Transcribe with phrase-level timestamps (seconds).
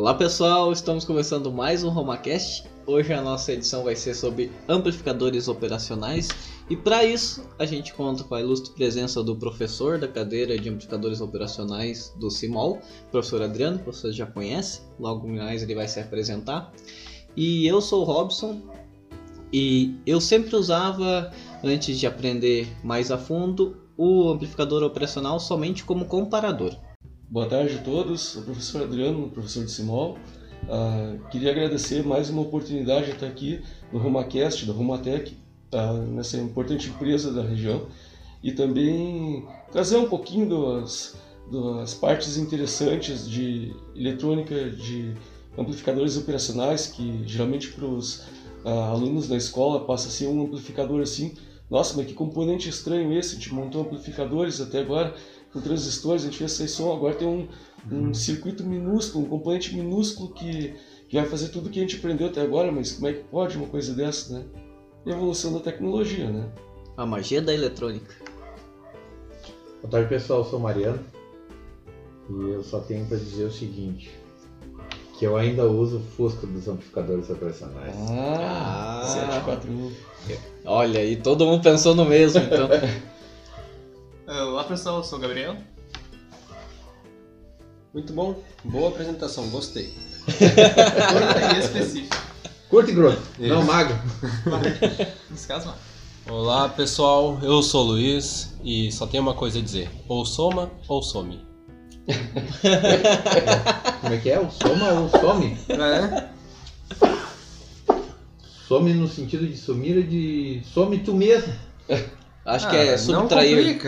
[0.00, 2.64] Olá pessoal, estamos começando mais um RomaCast.
[2.86, 6.26] Hoje a nossa edição vai ser sobre amplificadores operacionais
[6.70, 10.70] e para isso a gente conta com a ilustre presença do professor da cadeira de
[10.70, 16.00] amplificadores operacionais do CIMOL, professor Adriano, que você já conhece, logo mais ele vai se
[16.00, 16.72] apresentar.
[17.36, 18.58] E eu sou o Robson
[19.52, 21.30] e eu sempre usava,
[21.62, 26.74] antes de aprender mais a fundo, o amplificador operacional somente como comparador.
[27.30, 30.18] Boa tarde a todos, o professor Adriano, professor de Simol.
[30.64, 33.62] Uh, queria agradecer mais uma oportunidade de estar aqui
[33.92, 35.36] no RomaCast, da Romatec,
[35.72, 37.86] uh, nessa importante empresa da região,
[38.42, 41.16] e também trazer um pouquinho das,
[41.52, 45.14] das partes interessantes de eletrônica, de
[45.56, 48.24] amplificadores operacionais, que geralmente para os
[48.64, 51.36] uh, alunos da escola passa a ser um amplificador assim,
[51.70, 55.14] nossa, mas que componente estranho esse, a gente montou amplificadores até agora,
[55.52, 57.48] com transistores, a gente fez esse som, agora tem um,
[57.90, 58.14] um uhum.
[58.14, 60.74] circuito minúsculo, um componente minúsculo que,
[61.08, 63.56] que vai fazer tudo que a gente aprendeu até agora, mas como é que pode
[63.56, 64.44] uma coisa dessa, né?
[65.06, 66.48] Evolução da tecnologia, né?
[66.96, 68.14] A magia da eletrônica.
[69.80, 71.00] Boa tarde pessoal, eu sou o Mariano
[72.28, 74.10] e eu só tenho para dizer o seguinte,
[75.18, 77.94] que eu ainda uso o Fusca dos amplificadores operacionais.
[78.08, 79.92] Ah, ah 741.
[80.64, 82.68] Olha, e todo mundo pensou no mesmo, então.
[84.30, 85.56] Olá pessoal, eu sou o Gabriel.
[87.92, 89.92] Muito bom, boa apresentação, gostei.
[90.24, 92.16] Curta e específico.
[92.68, 93.98] Curto e grosso, não magro.
[95.28, 96.32] Nesse caso, não.
[96.32, 100.70] Olá pessoal, eu sou o Luiz e só tenho uma coisa a dizer: ou soma
[100.86, 101.44] ou some.
[104.00, 104.38] Como é que é?
[104.38, 105.58] O soma ou some?
[105.70, 106.28] É.
[108.68, 111.52] Some no sentido de sumir de some tu mesmo.
[112.44, 113.78] Acho ah, que é subtrair.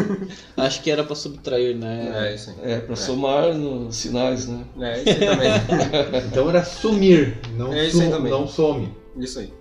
[0.56, 2.30] Acho que era para subtrair, né?
[2.30, 2.72] É, isso aí.
[2.72, 2.96] É, para é.
[2.96, 4.64] somar nos sinais, né?
[4.80, 6.22] É, isso aí também.
[6.26, 8.32] então era sumir, não, é isso aí também.
[8.32, 8.94] não some.
[9.16, 9.52] Isso aí.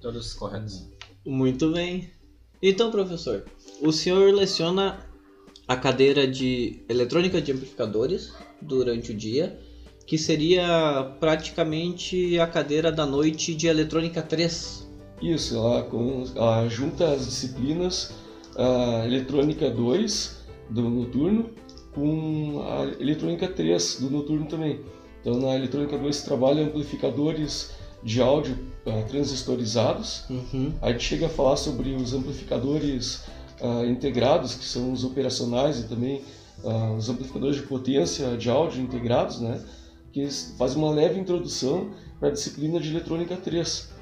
[0.00, 0.88] Todos corretos.
[1.26, 2.10] Muito bem.
[2.62, 3.44] Então, professor,
[3.82, 4.98] o senhor leciona
[5.68, 9.58] a cadeira de eletrônica de amplificadores durante o dia,
[10.06, 14.83] que seria praticamente a cadeira da noite de eletrônica 3.
[15.22, 18.12] Isso, ela, com, ela junta as disciplinas
[18.56, 21.50] a eletrônica 2 do noturno
[21.92, 24.80] com a eletrônica 3 do noturno também.
[25.20, 30.24] Então na eletrônica 2 se trabalha amplificadores de áudio uh, transistorizados.
[30.28, 30.72] Uhum.
[30.82, 33.24] A gente chega a falar sobre os amplificadores
[33.60, 36.22] uh, integrados, que são os operacionais e também
[36.62, 39.64] uh, os amplificadores de potência de áudio integrados, né?
[40.12, 43.93] que fazem uma leve introdução para a disciplina de eletrônica 3.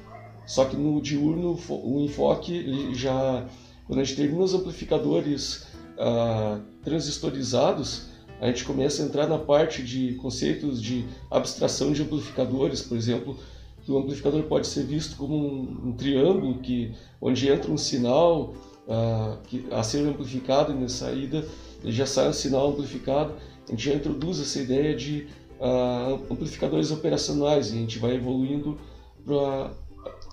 [0.45, 3.47] Só que no diurno o enfoque já
[3.85, 5.65] quando a gente termina os amplificadores
[5.97, 8.07] ah, transistorizados,
[8.39, 13.37] a gente começa a entrar na parte de conceitos de abstração de amplificadores, por exemplo,
[13.83, 18.53] que o amplificador pode ser visto como um, um triângulo que onde entra um sinal
[18.87, 21.47] ah, que, a ser amplificado e na saída
[21.83, 23.33] ele já sai um sinal amplificado.
[23.67, 25.27] A gente já introduz essa ideia de
[25.59, 28.77] ah, amplificadores operacionais e a gente vai evoluindo
[29.25, 29.71] para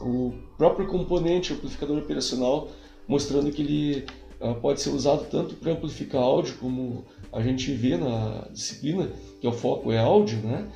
[0.00, 2.68] o próprio componente amplificador operacional,
[3.06, 4.06] mostrando que ele
[4.40, 9.10] uh, pode ser usado tanto para amplificar áudio, como a gente vê na disciplina,
[9.40, 10.66] que é o foco é áudio, né?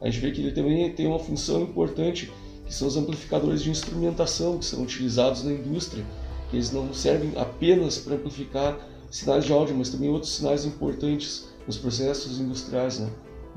[0.00, 2.30] A gente vê que ele também tem uma função importante,
[2.66, 6.04] que são os amplificadores de instrumentação, que são utilizados na indústria,
[6.50, 8.78] que eles não servem apenas para amplificar
[9.10, 13.10] sinais de áudio, mas também outros sinais importantes nos processos industriais, né?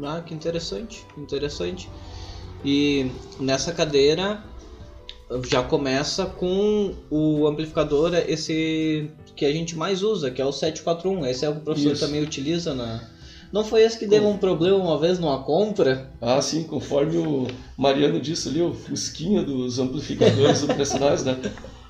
[0.04, 1.90] Ah, que interessante, interessante.
[2.64, 3.10] E
[3.40, 4.44] nessa cadeira
[5.48, 11.26] já começa com o amplificador, esse que a gente mais usa, que é o 741.
[11.26, 12.06] Esse é o que o professor Isso.
[12.06, 13.02] também utiliza na.
[13.52, 16.12] Não foi esse que deu um problema uma vez numa compra?
[16.20, 17.48] Ah, sim, conforme o
[17.78, 21.40] Mariano disse ali, o fusquinha dos amplificadores operacionais, né?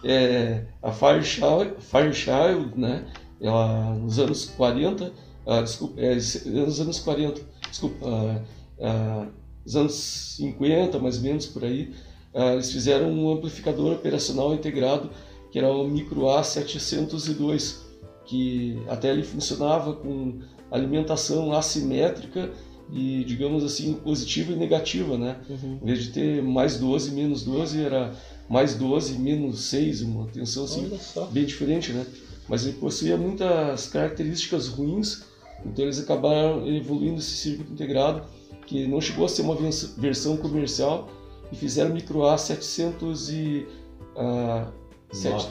[0.04, 3.06] É, a Fairchild, Fairchild, né?
[3.42, 5.12] Ela, nos anos 40,
[5.48, 8.42] ah, desculpa, é, nos anos 40, desculpa, ah,
[8.82, 9.28] ah,
[9.66, 9.94] nos anos
[10.38, 11.94] 50, mais ou menos por aí,
[12.36, 15.10] eles fizeram um amplificador operacional integrado
[15.56, 17.78] que era o Micro A702,
[18.26, 20.40] que até ele funcionava com
[20.70, 22.52] alimentação assimétrica
[22.92, 25.40] e, digamos assim, positiva e negativa, né?
[25.50, 25.80] Uhum.
[25.82, 28.14] Em vez de ter mais 12, menos 12, era
[28.50, 30.92] mais 12, menos 6, uma tensão assim,
[31.32, 32.06] bem diferente, né?
[32.50, 35.24] Mas ele possuía muitas características ruins,
[35.66, 38.24] então eles acabaram evoluindo esse circuito integrado,
[38.68, 39.56] que não chegou a ser uma
[39.98, 41.10] versão comercial,
[41.52, 43.68] e fizeram micro A 700 e,
[44.16, 44.72] uh,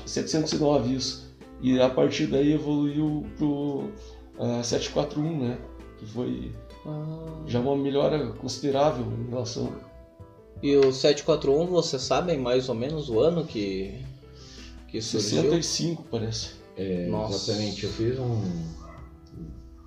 [0.07, 1.35] 709 isso.
[1.61, 3.91] E a partir daí evoluiu pro
[4.39, 5.59] uh, 741, né?
[5.99, 6.53] que foi
[6.87, 7.43] Ah.
[7.47, 9.73] já uma melhora considerável em relação.
[10.63, 14.03] E o 741, vocês sabem mais ou menos o ano que,
[14.89, 15.43] que surgiu?
[15.43, 16.53] 65, parece.
[16.77, 17.51] É, Nossa.
[17.51, 18.43] Exatamente, eu fiz um,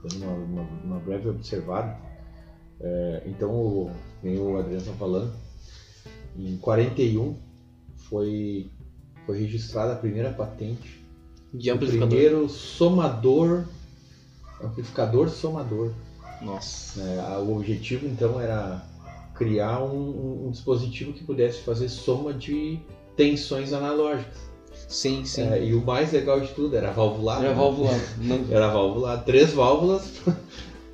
[0.03, 1.97] dando uma, uma, uma breve observada.
[2.79, 5.33] É, então, o, nem o Adriano está falando,
[6.37, 7.35] em 41
[7.95, 8.69] foi,
[9.25, 11.03] foi registrada a primeira patente
[11.53, 12.07] De o amplificador.
[12.09, 13.65] primeiro somador,
[14.63, 15.91] amplificador somador.
[16.41, 17.01] Nossa.
[17.27, 18.83] A- O objetivo então era
[19.33, 22.79] criar um, um- dispositivo que pudesse fazer soma de
[23.15, 24.47] tensões analógicas.
[24.87, 25.41] Sim, sim.
[25.41, 27.41] É, e o mais legal de tudo era valvulado.
[27.43, 27.59] Era né?
[27.59, 27.91] válvula.
[28.19, 30.11] Não, Era válvula, três válvulas,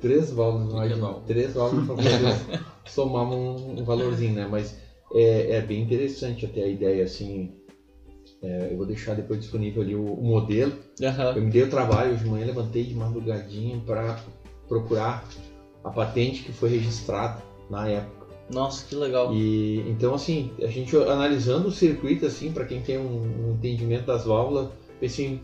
[0.00, 1.22] três válvulas, legal.
[1.26, 4.48] três válvulas para poder somar um, um valorzinho, né?
[4.50, 4.76] Mas
[5.14, 7.50] é, é bem interessante até a ideia, assim.
[8.42, 10.74] É, eu vou deixar depois disponível ali o, o modelo.
[11.02, 11.32] Aham.
[11.34, 14.16] Eu me dei o trabalho, hoje de manhã levantei de madrugadinha para
[14.68, 15.24] procurar
[15.82, 17.36] a patente que foi registrada
[17.70, 18.26] na época.
[18.52, 19.32] Nossa, que legal.
[19.32, 24.04] E então assim, a gente analisando o circuito assim, para quem tem um, um entendimento
[24.04, 24.68] das válvulas,
[25.00, 25.38] pensei,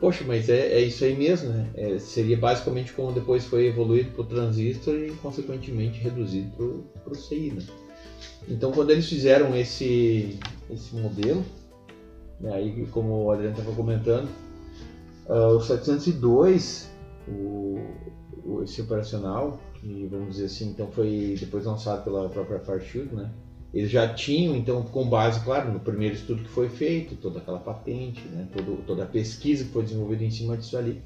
[0.00, 1.66] poxa, mas é, é isso aí mesmo, né?
[1.74, 7.16] É, seria basicamente como depois foi evoluído para o transistor e consequentemente reduzido para o
[7.16, 7.62] CI, né?
[8.48, 10.38] Então quando eles fizeram esse
[10.70, 11.44] esse modelo,
[12.40, 14.28] né, aí como o Adriano estava comentando,
[15.28, 16.90] ah, o 702,
[17.28, 17.78] o,
[18.44, 23.30] o- esse operacional, que vamos dizer assim, então foi depois lançado pela própria Fairchild, né?
[23.74, 27.58] Eles já tinham, então, com base, claro, no primeiro estudo que foi feito, toda aquela
[27.58, 28.48] patente, né?
[28.54, 31.02] Todo, toda a pesquisa que foi desenvolvida em cima disso ali.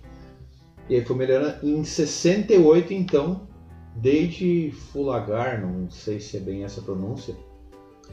[0.88, 1.66] E aí foi melhorando.
[1.66, 3.48] Em 68, então,
[3.96, 7.34] desde Fulagar, não sei se é bem essa pronúncia,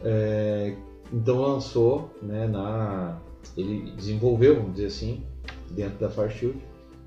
[0.04, 0.76] é,
[1.12, 3.20] então lançou, né, na,
[3.56, 5.24] ele desenvolveu, vamos dizer assim,
[5.72, 6.58] dentro da Fairchild,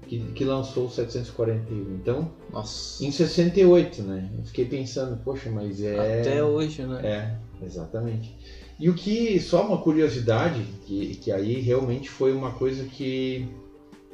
[0.07, 1.95] que, que lançou o 741.
[1.95, 3.05] Então, Nossa.
[3.05, 4.29] em 68, né?
[4.37, 6.21] Eu fiquei pensando, poxa, mas é.
[6.21, 7.01] Até hoje, né?
[7.05, 8.37] É, exatamente.
[8.79, 13.47] E o que, só uma curiosidade, que, que aí realmente foi uma coisa que,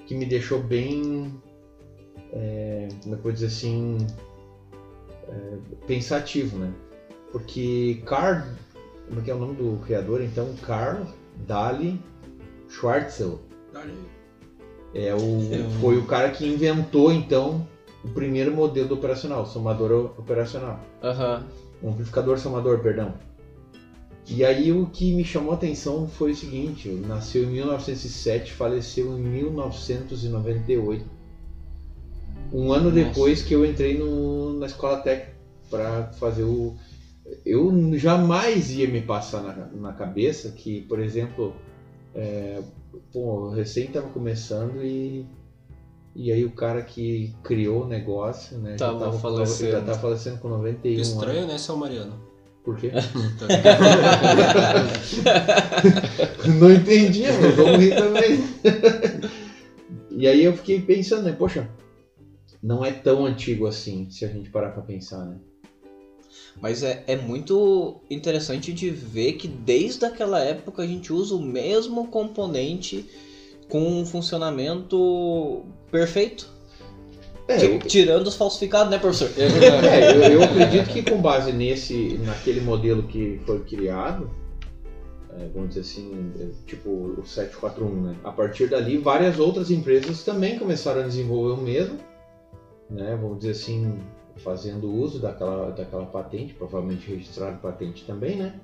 [0.07, 1.33] que me deixou bem.
[2.33, 3.97] É, como é que eu vou dizer assim.
[5.29, 5.57] É,
[5.87, 6.73] pensativo, né?
[7.33, 8.43] Porque Carl.
[9.09, 10.53] Como é que é o nome do criador então?
[10.63, 11.05] Carl
[11.47, 12.01] Dali
[12.69, 13.41] Schwartzel.
[14.95, 17.67] É o, foi o cara que inventou então
[18.03, 20.81] o primeiro modelo do operacional, o somador operacional.
[21.03, 21.45] Aham.
[21.83, 23.15] Um amplificador somador, perdão.
[24.29, 29.17] E aí o que me chamou a atenção foi o seguinte, nasceu em 1907, faleceu
[29.17, 31.16] em 1998.
[32.53, 33.05] Um ano Nossa.
[33.05, 35.37] depois que eu entrei no, na escola técnica
[35.71, 36.75] para fazer o
[37.45, 41.55] eu jamais ia me passar na, na cabeça que, por exemplo,
[42.15, 42.61] é,
[43.13, 45.27] pô, eu recém estava começando e
[46.19, 49.71] e aí o cara que criou o negócio, né, Tava já tava, falecendo.
[49.71, 51.09] já tava falecendo com 91 anos.
[51.09, 52.15] Estranho, né, seu Mariano?
[52.65, 52.91] Por quê?
[52.91, 53.03] Tá?
[56.59, 58.43] Não entendi, mas vamos rir também.
[60.11, 61.33] e aí eu fiquei pensando, né?
[61.33, 61.69] Poxa,
[62.63, 65.39] não é tão antigo assim, se a gente parar pra pensar, né?
[66.61, 71.43] Mas é, é muito interessante de ver que desde aquela época a gente usa o
[71.43, 73.05] mesmo componente
[73.69, 76.55] com um funcionamento perfeito.
[77.49, 79.31] É, eu, Tirando os falsificados, né, professor?
[79.39, 84.31] é é, eu, eu acredito que com base nesse, naquele modelo que foi criado,
[85.39, 88.17] é, vamos dizer assim, é, tipo o 741, né?
[88.25, 91.99] A partir dali, várias outras empresas também começaram a desenvolver o mesmo,
[92.91, 93.19] né?
[93.21, 93.99] Vamos dizer assim,
[94.37, 98.55] fazendo uso daquela, daquela patente, provavelmente registrado patente também, né?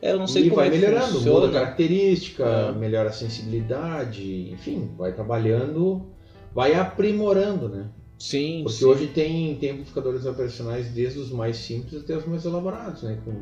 [0.00, 1.40] É, eu não sei e como vai é melhorando, funciona.
[1.40, 2.72] muda a característica, É.
[2.72, 6.06] melhora a sensibilidade, enfim, vai trabalhando,
[6.54, 7.88] vai aprimorando, né?
[8.18, 8.84] Sim, Porque sim.
[8.84, 13.18] hoje tem, tem amplificadores operacionais desde os mais simples até os mais elaborados, né?
[13.24, 13.32] Com,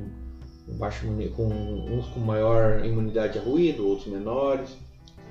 [0.76, 4.70] baixo, com uns com maior imunidade a ruído, outros menores.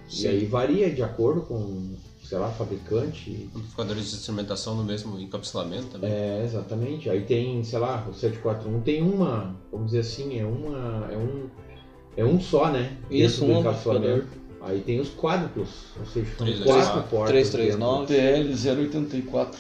[0.08, 0.26] Sim.
[0.26, 1.94] E aí varia de acordo com,
[2.28, 3.50] sei lá, fabricante.
[3.56, 6.12] Amplificadores de instrumentação no mesmo encapsulamento também.
[6.12, 7.10] É, exatamente.
[7.10, 11.08] Aí tem, sei lá, o 741 tem uma, vamos dizer assim, é uma.
[11.12, 11.50] É um,
[12.18, 12.98] é um só, né?
[13.10, 14.26] Isso, um amplificador.
[14.62, 17.50] Aí tem os quádruplos, ou seja, são 324, quatro portas.
[17.52, 18.08] 339.
[18.08, 19.60] TL 084.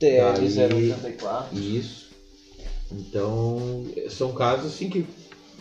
[0.00, 1.50] TL084.
[1.52, 1.58] dentro.
[1.62, 2.10] Isso.
[2.90, 5.06] Então, são casos assim que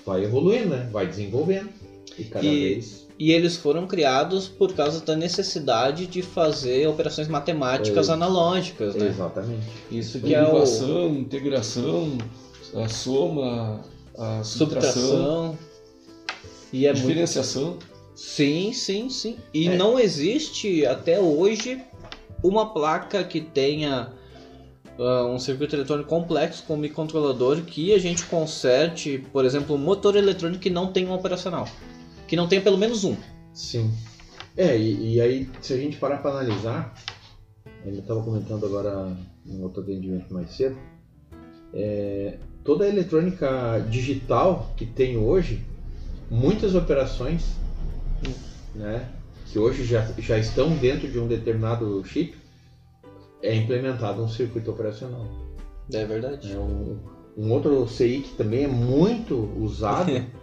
[0.05, 0.89] vai evoluindo, né?
[0.91, 1.69] Vai desenvolvendo.
[2.17, 3.08] E cada E- vez.
[3.19, 8.13] E eles foram criados por causa da necessidade de fazer operações matemáticas É.
[8.13, 9.07] analógicas, né?
[9.07, 9.67] Exatamente.
[9.91, 12.17] Isso que é o integração,
[12.73, 13.83] a soma,
[14.17, 15.57] a subtração, subtração.
[16.71, 17.77] E é muito diferenciação.
[18.15, 19.37] Sim, sim, sim.
[19.53, 19.75] E É.
[19.75, 21.81] não existe até hoje
[22.41, 24.13] uma placa que tenha
[24.97, 30.15] ah, um circuito eletrônico complexo com microcontrolador que a gente conserte, por exemplo, um motor
[30.15, 31.67] eletrônico que não tem um operacional.
[32.29, 33.17] Que não tem pelo menos um.
[33.53, 33.91] Sim.
[34.55, 36.93] É, e, e aí, se a gente parar para analisar,
[37.83, 40.77] ele estava comentando agora no outro atendimento mais cedo,
[41.73, 45.65] é, toda a eletrônica digital que tem hoje,
[46.29, 47.55] muitas operações,
[48.75, 49.09] né,
[49.47, 52.35] que hoje já, já estão dentro de um determinado chip,
[53.41, 55.25] é implementado um circuito operacional.
[55.91, 56.51] É verdade.
[56.51, 56.99] É um,
[57.35, 60.11] um outro CI que também é muito usado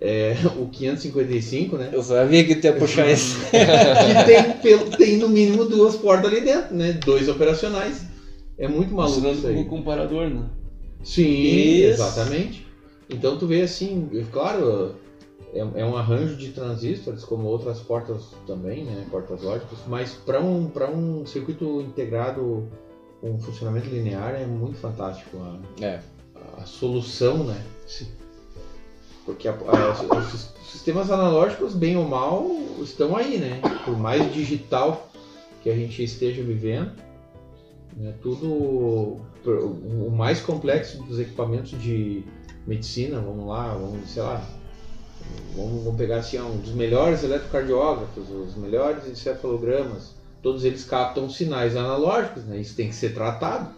[0.00, 1.90] é o 555, né?
[1.92, 3.36] Eu sabia que tu ia puxar esse.
[3.50, 6.92] que tem, pelo- tem no mínimo duas portas ali dentro, né?
[7.04, 8.02] Dois operacionais.
[8.56, 9.64] É muito maluco Funcionando isso aí.
[9.64, 10.44] comparador, né?
[11.02, 12.00] Sim, Isso.
[12.02, 12.66] exatamente.
[13.10, 14.94] Então tu vê assim, claro,
[15.52, 19.04] é, é um arranjo de transistores, como outras portas também, né?
[19.10, 22.66] Portas lógicas, mas para um, pra um circuito integrado
[23.20, 26.00] com funcionamento linear é muito fantástico a, É.
[26.56, 27.60] a solução, né?
[29.24, 32.46] Porque a- a- os sis- sistemas analógicos, bem ou mal,
[32.82, 33.60] estão aí, né?
[33.84, 35.08] Por mais digital
[35.62, 36.92] que a gente esteja vivendo,
[37.96, 38.14] né?
[38.22, 42.24] tudo o mais complexo dos equipamentos de
[42.66, 44.44] medicina, vamos lá, vamos, sei lá,
[45.56, 51.76] vamos, vamos pegar assim, um dos melhores eletrocardiógrafos, os melhores encefalogramas, todos eles captam sinais
[51.76, 52.58] analógicos, né?
[52.60, 53.70] Isso tem que ser tratado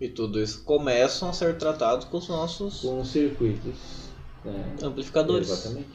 [0.00, 4.09] E tudo isso começam a ser tratados com os nossos com circuitos.
[4.44, 4.76] Né?
[4.82, 5.50] amplificadores.
[5.50, 5.88] Exatamente.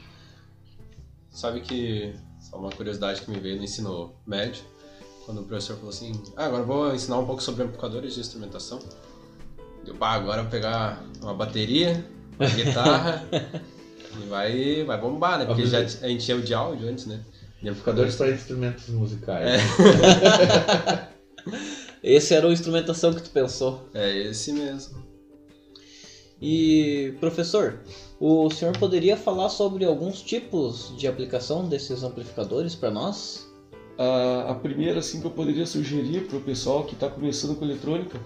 [1.30, 4.64] Sabe que, só uma curiosidade que me veio no ensino médio,
[5.25, 8.20] quando o professor falou assim, ah, agora eu vou ensinar um pouco sobre amplificadores de
[8.22, 8.80] instrumentação.
[9.84, 12.06] Deu, pá, agora eu vou pegar uma bateria,
[12.40, 13.28] uma guitarra,
[14.22, 15.46] e vai, vai bombar, né?
[15.46, 17.22] Porque já, a gente tinha o de áudio antes, né?
[17.62, 19.62] De Amplificadores para instrumentos musicais.
[22.02, 23.90] Esse era a instrumentação que tu pensou.
[23.92, 25.04] É esse mesmo.
[26.40, 27.80] E professor,
[28.19, 33.51] o senhor poderia falar sobre alguns tipos de aplicação desses amplificadores para nós?
[33.98, 37.65] A, a primeira assim que eu poderia sugerir para o pessoal que está começando com
[37.65, 38.19] eletrônica,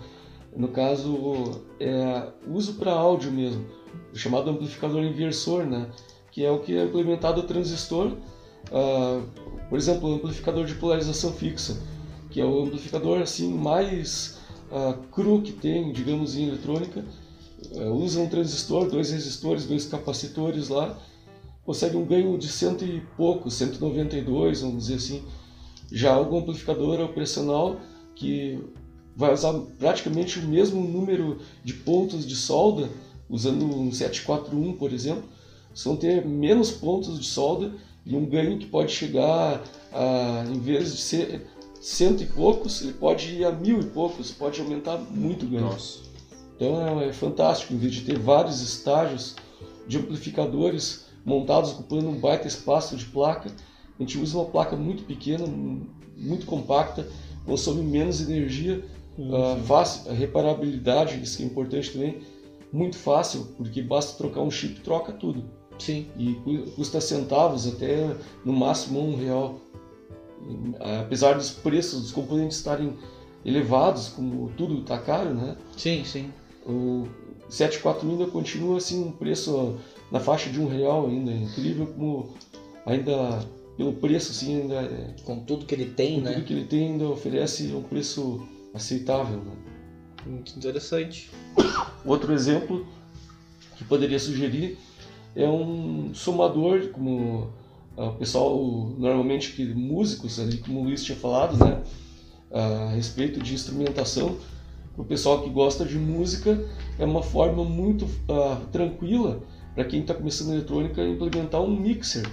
[0.55, 3.65] no caso é uso para áudio mesmo,
[4.13, 5.89] o chamado amplificador inversor, né?
[6.31, 8.13] Que é o que é implementado o transistor,
[8.71, 9.21] ah,
[9.69, 11.77] por exemplo, o amplificador de polarização fixa,
[12.29, 14.39] que é o amplificador assim mais
[14.71, 17.03] ah, cru que tem, digamos, em eletrônica.
[17.75, 20.97] Eh, usa um transistor, dois resistores, dois capacitores lá,
[21.65, 25.23] consegue um ganho de cento e pouco, 192, vamos dizer assim.
[25.91, 27.79] Já o amplificador operacional,
[28.15, 28.59] que
[29.15, 32.89] vai usar praticamente o mesmo número de pontos de solda,
[33.29, 35.23] usando um 741, por exemplo,
[35.83, 37.71] vão ter menos pontos de solda
[38.05, 39.63] e um ganho que pode chegar
[39.93, 41.47] a, em vez de ser
[41.79, 45.65] cento e poucos, ele pode ir a mil e poucos, pode aumentar muito o ganho.
[45.65, 46.08] Nossa.
[46.59, 49.35] Então é, fantástico, em vez de ter vários estágios
[49.87, 53.49] de amplificadores montados ocupando um baita espaço de placa,
[53.97, 55.87] a gente usa uma placa muito pequena, mu-
[56.17, 57.07] muito compacta,
[57.45, 58.83] consome menos energia,
[59.33, 62.19] ah, fácil, a reparabilidade, isso que é importante também,
[62.73, 65.45] muito fácil, porque basta trocar um chip, troca tudo.
[65.79, 66.07] Sim.
[66.17, 69.61] E cu- custa centavos, até no máximo um real.
[70.45, 72.93] E, Apesar dos preços dos componentes estarem
[73.45, 75.55] elevados, como tudo está caro, né?
[75.77, 76.31] Sim, sim.
[76.69, 77.07] O
[77.49, 79.77] 741 ainda continua assim um preço
[80.11, 81.31] na faixa de um real ainda.
[81.31, 82.33] É incrível como
[82.85, 83.39] ainda
[83.75, 86.33] pelo preço assim ainda é, Com tudo que ele tem, com né?
[86.33, 89.37] tudo que ele tem ainda oferece um preço aceitável.
[89.37, 89.51] Né?
[90.25, 91.31] Muito interessante.
[92.05, 92.85] Outro exemplo
[93.77, 94.77] que poderia sugerir
[95.35, 97.51] é um somador, como
[97.97, 101.81] ah, o pessoal normalmente que músicos ali, como o Luiz tinha falado, né,
[102.51, 104.37] a respeito de instrumentação,
[104.99, 106.61] o pessoal que gosta de música
[106.97, 109.41] é uma forma muito ah, tranquila
[109.73, 112.29] para quem está começando eletrônica implementar um mixer,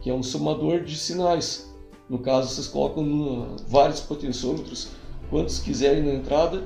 [0.00, 1.68] que é um somador de sinais.
[2.08, 4.90] No caso, vocês colocam no- vários potenciômetros,
[5.28, 6.62] quantos quiserem na entrada,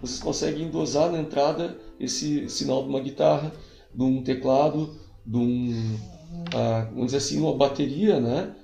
[0.00, 3.52] vocês conseguem dosar na entrada esse sinal de uma guitarra,
[3.94, 4.94] de um teclado,
[5.26, 5.98] de um,
[6.54, 8.54] ah, vamos dizer assim, uma bateria, né?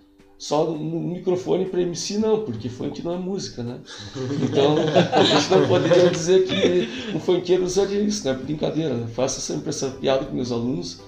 [0.41, 3.79] Só no microfone para MC não, porque funk não é música, né?
[4.43, 4.75] Então
[5.13, 8.33] a gente não poderia dizer que um funkeiro usaria isso, né?
[8.33, 9.07] Brincadeira, né?
[9.07, 10.99] faço sempre essa piada com meus alunos,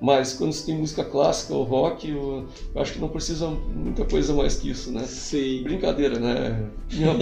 [0.00, 4.06] mas quando se tem música clássica ou rock, eu, eu acho que não precisa muita
[4.06, 5.04] coisa mais que isso, né?
[5.04, 5.62] Sim.
[5.64, 6.70] Brincadeira, né?
[6.90, 7.14] Minha,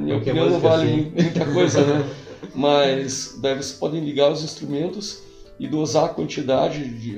[0.00, 0.96] minha opinião não vale assim.
[1.02, 2.04] mu- muita coisa, né?
[2.54, 5.18] Mas daí vocês podem ligar os instrumentos
[5.60, 7.16] e dosar a quantidade de,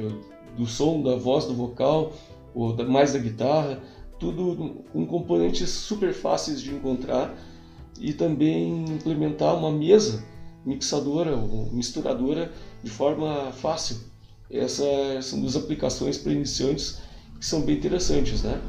[0.56, 2.12] do som, da voz, do vocal,
[2.55, 3.81] ou da- mais da guitarra,
[4.19, 7.33] tudo com componentes super fáceis de encontrar
[8.00, 10.25] e também implementar uma mesa
[10.64, 12.50] mixadora ou misturadora
[12.83, 13.99] de forma fácil.
[14.50, 16.99] Essas são duas aplicações para iniciantes
[17.38, 18.61] que são bem interessantes, né?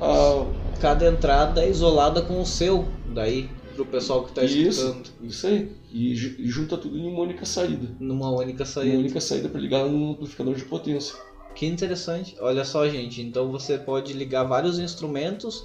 [0.00, 0.46] Ah,
[0.80, 5.46] Cada entrada é isolada com o seu, daí pro pessoal que tá isso, escutando, isso
[5.46, 5.68] aí.
[5.90, 7.90] E, ju- junta tudo em uma única saída.
[7.98, 8.96] numa única Uma saída.
[8.98, 11.14] única saída para ligar num amplificador de potência.
[11.58, 12.36] Que interessante.
[12.38, 13.20] Olha só, gente.
[13.20, 15.64] Então você pode ligar vários instrumentos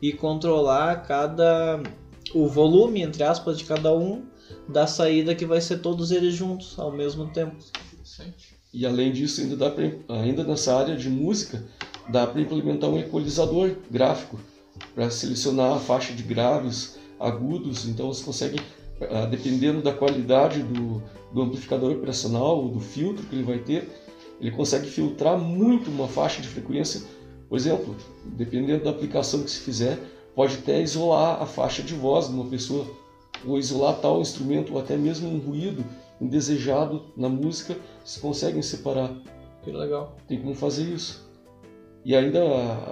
[0.00, 1.82] e controlar cada
[2.34, 4.24] o volume, entre aspas, de cada um
[4.66, 7.56] da saída que vai ser todos eles juntos ao mesmo tempo.
[8.72, 11.62] E além disso, ainda, dá pra, ainda nessa área de música,
[12.08, 14.40] dá para implementar um equalizador gráfico
[14.94, 17.86] para selecionar a faixa de graves, agudos.
[17.86, 18.58] Então você consegue,
[19.10, 21.02] ah, dependendo da qualidade do,
[21.34, 24.03] do amplificador operacional, do filtro que ele vai ter,
[24.40, 27.02] ele consegue filtrar muito uma faixa de frequência.
[27.48, 29.98] Por exemplo, dependendo da aplicação que se fizer,
[30.34, 32.86] pode até isolar a faixa de voz de uma pessoa,
[33.44, 35.84] ou isolar tal instrumento, ou até mesmo um ruído
[36.20, 39.14] indesejado na música, se conseguem separar.
[39.62, 40.16] Que legal.
[40.26, 41.24] Tem como fazer isso.
[42.04, 42.40] E ainda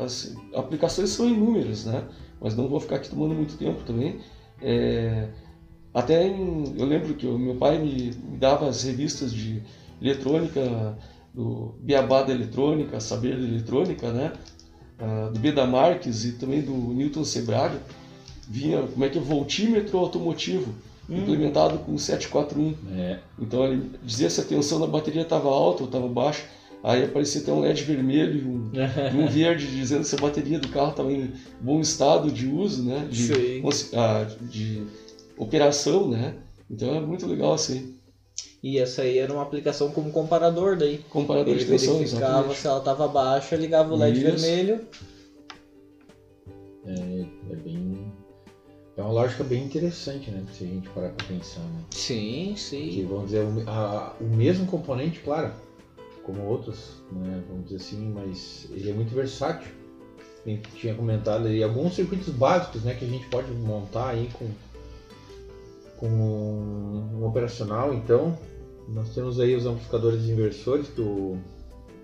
[0.03, 2.05] as aplicações são inúmeras, né?
[2.41, 4.21] Mas não vou ficar aqui tomando muito tempo também.
[4.61, 5.29] É,
[5.93, 9.63] até em- eu lembro que meu pai me, me dava as revistas de
[10.01, 10.97] eletrônica,
[11.35, 14.33] do Beabá da Eletrônica, Saber da Eletrônica, né?
[14.99, 17.81] Ah, do Beda Marques e também do Newton Sebraga.
[18.49, 20.75] Vinha como é que é voltímetro automotivo,
[21.09, 22.75] implementado com 741.
[22.97, 26.45] É, Então ele dizia se a tensão da bateria estava alta ou estava baixa.
[26.85, 30.59] Aí aparecia até um LED vermelho e um, e um verde dizendo se a bateria
[30.59, 33.07] do carro estava em bom estado de uso, né?
[33.09, 33.27] De,
[33.95, 34.83] ah, de
[35.39, 36.35] operação, né?
[36.69, 37.95] Então é muito legal assim.
[38.63, 40.99] E essa aí era uma aplicação como comparador daí.
[41.11, 42.59] Comparador Ele de tensão, verificava exatamente.
[42.61, 44.31] se ela estava baixa, ligava o LED Isso.
[44.47, 44.81] vermelho.
[46.87, 48.13] é, é bem.
[48.97, 50.45] É uma lógica bem interessante, né?
[50.53, 51.81] Se a gente parar pra pensar, né?
[51.91, 53.07] Sim, Que sim.
[53.09, 55.53] vamos dizer, o, a- o mesmo componente, claro,
[56.23, 57.43] como outros, né?
[57.49, 59.73] Vamos dizer assim, mas ele é muito versátil.
[60.45, 62.95] A gente tinha comentado aí alguns circuitos básicos, né?
[62.95, 64.49] Que a gente pode montar aí com,
[65.97, 67.95] com um operacional.
[67.95, 68.37] Então,
[68.89, 71.39] nós temos aí os amplificadores inversores que o,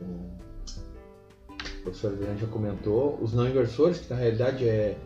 [0.00, 0.38] o
[1.82, 3.18] professor Adriano já comentou.
[3.20, 4.96] Os não inversores, que na realidade é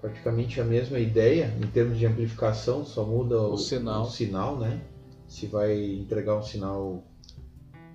[0.00, 4.02] praticamente a mesma ideia em termos de amplificação, só muda o, O sinal.
[4.02, 4.80] o sinal, né?
[5.26, 7.02] Se vai entregar um sinal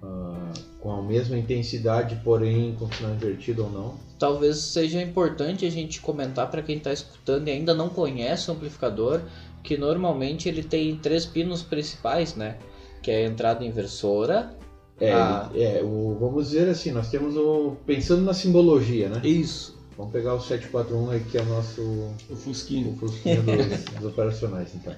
[0.01, 3.93] ah, com a mesma intensidade, porém com sinal invertido ou não.
[4.17, 8.53] Talvez seja importante a gente comentar para quem está escutando e ainda não conhece o
[8.53, 9.21] amplificador,
[9.63, 12.57] que normalmente ele tem três pinos principais, né?
[13.01, 14.55] Que é a entrada inversora.
[14.99, 15.49] É, Ah.
[15.55, 17.77] é o, vamos dizer assim, nós temos o.
[17.85, 19.21] Pensando na simbologia, né?
[19.23, 19.77] Isso.
[19.97, 21.81] Vamos pegar o 741 aí, que é o nosso
[22.29, 22.89] O Fusquinha.
[22.91, 24.93] o fusquinha dos, dos operacionais, então.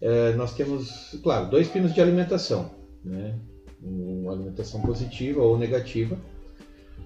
[0.00, 2.70] É, nós temos, claro, dois pinos de alimentação,
[3.04, 3.36] né?
[3.80, 6.16] Uma alimentação positiva ou negativa.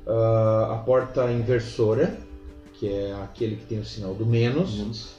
[0.06, 2.16] Ah, a porta inversora,
[2.74, 4.76] que é aquele que tem o sinal do menos.
[4.78, 5.16] Menos.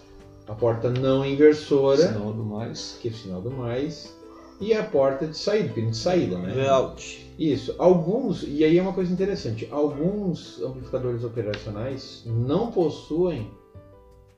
[0.47, 2.97] A porta não inversora, Sinal do mais.
[3.01, 4.15] que é o sinal do mais.
[4.60, 6.67] E a porta de saída, pino de saída, né?
[6.67, 7.28] Vout.
[7.38, 7.76] Isso.
[7.78, 13.52] Alguns, e aí é uma coisa interessante, alguns amplificadores operacionais não possuem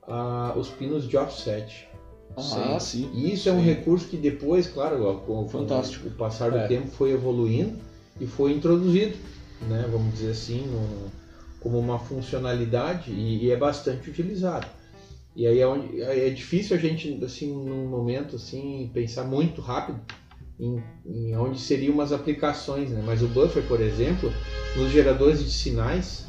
[0.06, 1.88] ah, os pinos de offset.
[2.36, 3.10] Ah, sim.
[3.12, 3.64] E isso é um Sim.
[3.64, 6.08] recurso que depois, claro, com, Fantástico.
[6.08, 6.66] o passar do É.
[6.68, 7.76] tempo foi evoluindo
[8.20, 9.16] e foi introduzido,
[9.68, 10.64] né, vamos dizer assim,
[11.58, 14.66] como uma funcionalidade e, e é bastante utilizado.
[15.34, 20.00] E aí é, onde, é difícil a gente, assim, num momento assim, pensar muito rápido
[20.58, 23.02] em, em onde seriam umas aplicações, né?
[23.04, 24.32] Mas o buffer, por exemplo,
[24.76, 26.28] nos geradores de sinais,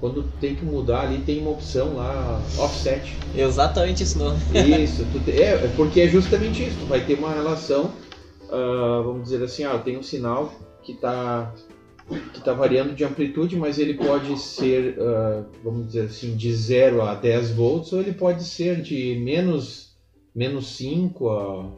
[0.00, 3.16] quando tem que mudar ali, tem uma opção lá, offset.
[3.34, 4.36] Exatamente isso não.
[4.82, 6.78] Isso, te- é, porque é justamente isso.
[6.80, 7.92] Tu vai ter uma relação,
[8.50, 11.52] ah, vamos dizer assim, ah, tem um sinal que está
[12.32, 17.02] que tá variando de amplitude, mas ele pode ser, ah, vamos dizer assim, de 0
[17.02, 19.96] a 10 volts, ou ele pode ser de menos,
[20.34, 21.72] menos 5 a,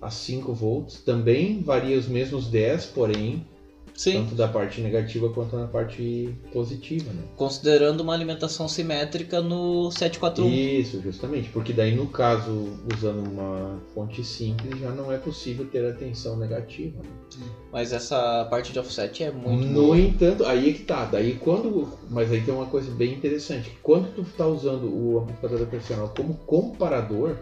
[0.00, 1.00] a 5 volts.
[1.00, 3.46] Também varia os mesmos 10, porém,
[3.94, 4.22] Sim.
[4.22, 7.22] tanto da parte negativa quanto na parte positiva, né?
[7.36, 10.48] Considerando uma alimentação simétrica no 741.
[10.50, 15.84] Isso, justamente, porque daí no caso, usando uma fonte simples, já não é possível ter
[15.86, 16.98] a tensão negativa.
[17.02, 17.46] né?
[17.72, 19.98] Mas essa parte de offset é muito no boa.
[19.98, 24.14] entanto, aí é que tá, daí quando, mas aí tem uma coisa bem interessante, quando
[24.14, 27.36] tu tá usando o amplificador operacional como comparador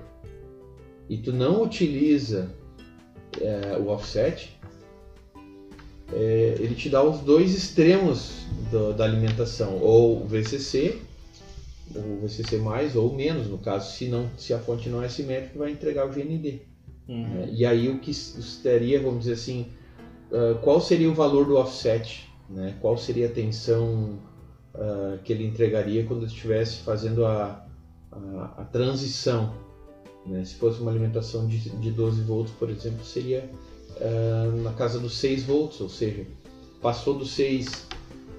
[1.08, 2.50] e tu não utiliza
[3.40, 4.59] é, o offset,
[6.12, 10.98] é, ele te dá os dois extremos do- da alimentação, ou VCC
[11.94, 15.58] o VCC mais ou menos, no caso, se, não, se a fonte não é simétrica,
[15.58, 16.62] vai entregar o GND.
[17.08, 17.28] Uhum.
[17.28, 17.48] né?
[17.52, 18.12] E aí o que
[18.62, 19.66] teria, vamos dizer assim,
[20.32, 22.28] ah, qual seria o valor do offset?
[22.48, 22.76] Né?
[22.80, 24.18] Qual seria a tensão
[24.74, 27.66] ah, que ele entregaria quando estivesse fazendo a,
[28.12, 29.52] a, a transição?
[30.26, 30.44] né?
[30.44, 33.50] Se fosse uma alimentação de, de 12 volts, por exemplo, seria
[34.00, 36.26] ah, na casa dos 6 volts, ou seja,
[36.80, 37.86] passou dos 6,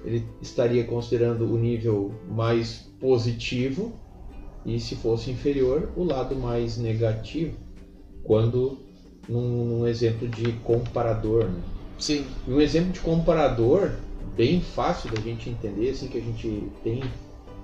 [0.04, 3.92] ele estaria considerando o nível mais positivo
[4.64, 7.56] e se fosse inferior, o lado mais negativo,
[8.22, 8.78] quando
[9.28, 11.44] num, num exemplo de comparador.
[11.44, 11.62] Né?
[11.98, 12.24] Sim.
[12.46, 13.92] E um exemplo de comparador
[14.36, 17.02] bem fácil da gente entender, assim que a gente tem,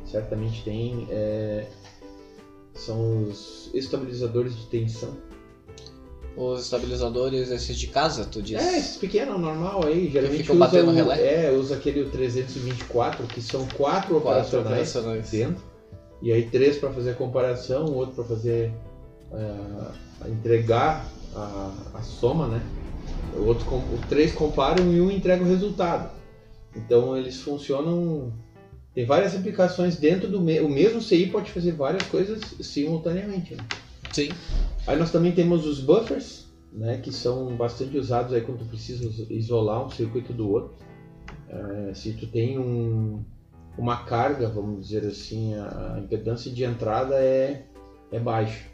[0.05, 1.67] certamente tem, é,
[2.75, 5.17] são os estabilizadores de tensão.
[6.39, 8.63] Os estabilizadores, esses de casa, tu disse?
[8.65, 11.47] É, esses pequenos, normal aí, geralmente ficam usa, batendo o, relé?
[11.47, 15.31] é, usa aquele 324, que são quatro, Quatro operacionais operacionais.
[15.31, 15.63] dentro,
[16.23, 18.73] e aí três para fazer a comparação, o outro para fazer
[20.21, 22.63] a entregar a, a soma, né?
[23.37, 26.11] O outro, os três comparam e um entrega o resultado.
[26.75, 28.33] Então eles funcionam.
[28.95, 33.55] Tem várias aplicações dentro do me- o mesmo CI pode fazer várias coisas simultaneamente.
[33.55, 33.63] né?
[34.13, 34.31] Sim.
[34.87, 39.05] Aí nós também temos os buffers, né, que são bastante usados aí quando tu precisa
[39.07, 40.75] is- isolar um circuito do outro.
[41.49, 43.23] É, se tu tem um,
[43.77, 47.67] uma carga, vamos dizer assim, a, a impedância de entrada é,
[48.11, 48.65] é baixa.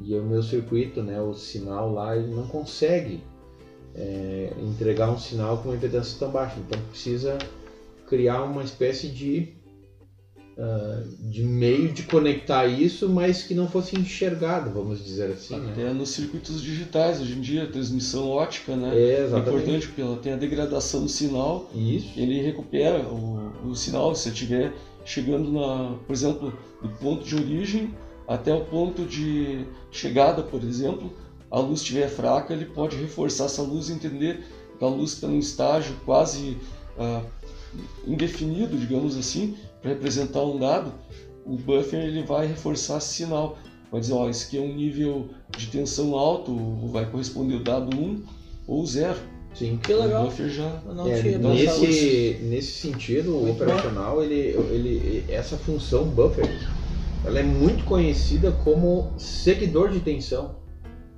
[0.00, 3.22] E o meu circuito, né, o sinal lá, ele não consegue
[3.94, 6.56] é, entregar um sinal com uma impedância tão baixa.
[6.58, 7.38] Então precisa
[8.08, 9.54] criar uma espécie de
[10.64, 15.56] ah, de meio de conectar isso, mas que não fosse enxergado, vamos dizer assim.
[15.56, 15.72] Né?
[15.72, 18.96] Até nos circuitos digitais, hoje em dia, a transmissão ótica, né?
[18.96, 19.48] É, É exatamente.
[19.48, 22.12] importante porque ela tem a degradação do sinal, Isso.
[22.16, 24.72] ele recupera o, o sinal se estiver
[25.04, 27.92] chegando na, por exemplo, do ponto de origem
[28.28, 31.12] até o ponto de chegada, por exemplo,
[31.50, 34.44] a luz estiver fraca, ele pode reforçar essa luz e entender
[34.78, 36.56] que a luz está num estágio quase
[36.96, 37.20] ah,
[38.06, 40.92] indefinido, digamos assim, representar um dado,
[41.44, 43.58] o buffer ele vai reforçar esse sinal.
[43.90, 46.54] Vai dizer, ó, esse aqui é um nível de tensão alto,
[46.88, 48.22] vai corresponder o dado 1
[48.66, 49.18] ou 0.
[49.54, 49.78] Sim.
[49.82, 50.22] Que legal.
[50.22, 56.48] O buffer já É, nesse, nesse sentido, o operacional, ele, ele, essa função buffer,
[57.24, 60.62] ela é muito conhecida como seguidor de tensão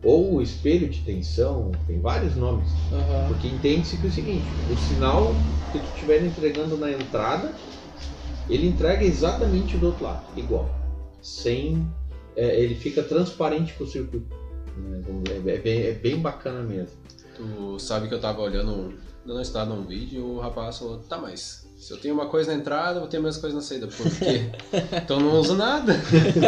[0.05, 2.68] ou espelho de tensão, tem vários nomes.
[2.92, 3.29] Aham.
[3.29, 5.35] Porque entende-se que é o seguinte, o sinal
[5.72, 7.53] que tu estiver entregando na entrada,
[8.48, 10.68] ele entrega exatamente do outro lado, igual.
[11.22, 11.87] Sem.
[12.37, 14.35] é, ele fica transparente para o circuito.
[15.46, 16.96] É, é bem, é bem bacana mesmo.
[17.37, 20.98] Tu sabe que eu tava olhando, dando uma estudada num vídeo e o rapaz falou,
[20.98, 23.57] tá, mas se eu tenho uma coisa na entrada, eu vou ter a mesma coisa
[23.57, 23.87] na saída.
[23.87, 24.50] Por quê?
[25.02, 25.94] então eu não uso nada.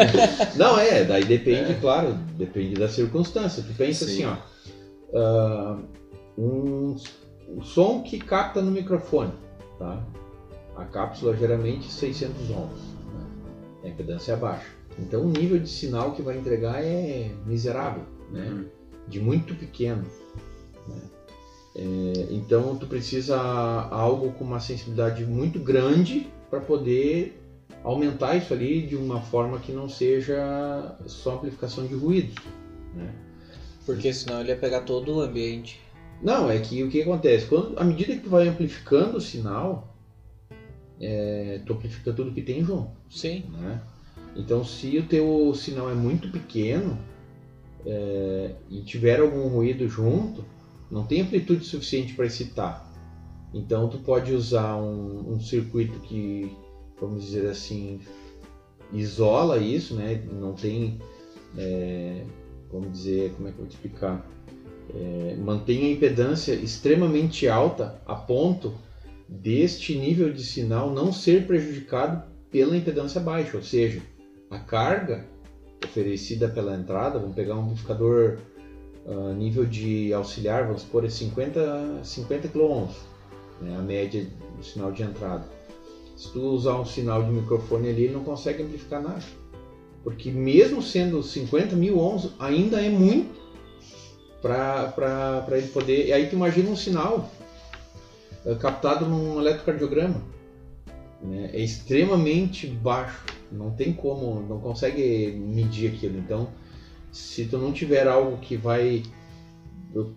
[0.57, 3.63] Não, é, daí depende, claro, depende da circunstância.
[3.63, 4.25] Tu pensa Sim.
[4.25, 4.39] assim,
[5.13, 5.19] ó.
[5.19, 5.79] ah,
[6.39, 6.97] um,
[7.49, 9.33] o som que capta no microfone,
[9.79, 10.03] tá?
[10.77, 12.81] A cápsula geralmente 600 ohms,
[13.13, 13.27] né?
[13.85, 14.67] a impedância é baixa.
[14.99, 18.49] Então o nível de sinal que vai entregar é miserável, né?
[18.49, 18.67] Uhum.
[19.09, 20.05] De muito pequeno.
[20.89, 21.01] né?
[21.75, 27.43] É, então tu precisa algo com uma sensibilidade muito grande para poder
[27.85, 32.35] aumentar isso ali de uma forma que não seja só amplificação de ruídos.
[32.95, 33.13] Né?
[33.85, 35.81] Porque senão ele ia pegar todo o ambiente.
[36.23, 37.47] Não, é que o que acontece?
[37.47, 39.96] Quando, à medida que tu vai amplificando o sinal,
[41.01, 42.91] é, tu amplifica tudo que tem junto.
[43.11, 43.45] Sim.
[43.53, 43.81] né?
[44.37, 46.99] Então, se o teu sinal é muito pequeno
[47.85, 50.45] é, e tiver algum ruído junto,
[50.91, 52.87] não tem amplitude suficiente para excitar.
[53.55, 56.55] Então, tu pode usar um, um circuito que,
[57.01, 58.01] vamos dizer assim,
[58.93, 60.23] isola isso, né?
[60.31, 61.01] Não tem,
[61.57, 62.25] é,
[62.71, 64.27] vamos dizer, como é que eu vou explicar?
[64.95, 68.75] É, mantém a impedância extremamente alta a ponto
[69.29, 74.01] deste nível de sinal não ser prejudicado pela impedância baixa, ou seja,
[74.51, 75.27] a carga
[75.85, 78.39] oferecida pela entrada, vamos pegar um amplificador
[79.07, 82.89] ah, nível de auxiliar, vamos supor, é 50, 50 kΩ,
[83.61, 85.45] né, a média do sinal de entrada.
[86.17, 89.23] Se tu usar um sinal de microfone ali, ele não consegue amplificar nada.
[90.03, 93.39] Porque mesmo sendo 50 mil ohms, ainda é muito
[94.41, 96.07] para ele poder...
[96.07, 97.31] E aí tu imagina um sinal
[98.55, 100.23] captado num eletrocardiograma.
[101.23, 101.51] Né?
[101.53, 103.25] É extremamente baixo.
[103.51, 106.19] Não tem como, não consegue medir aquilo.
[106.19, 106.49] Então,
[107.13, 109.03] se tu não tiver algo que vai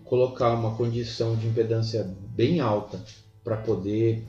[0.04, 3.02] colocar uma condição de impedância bem alta
[3.42, 4.22] para poder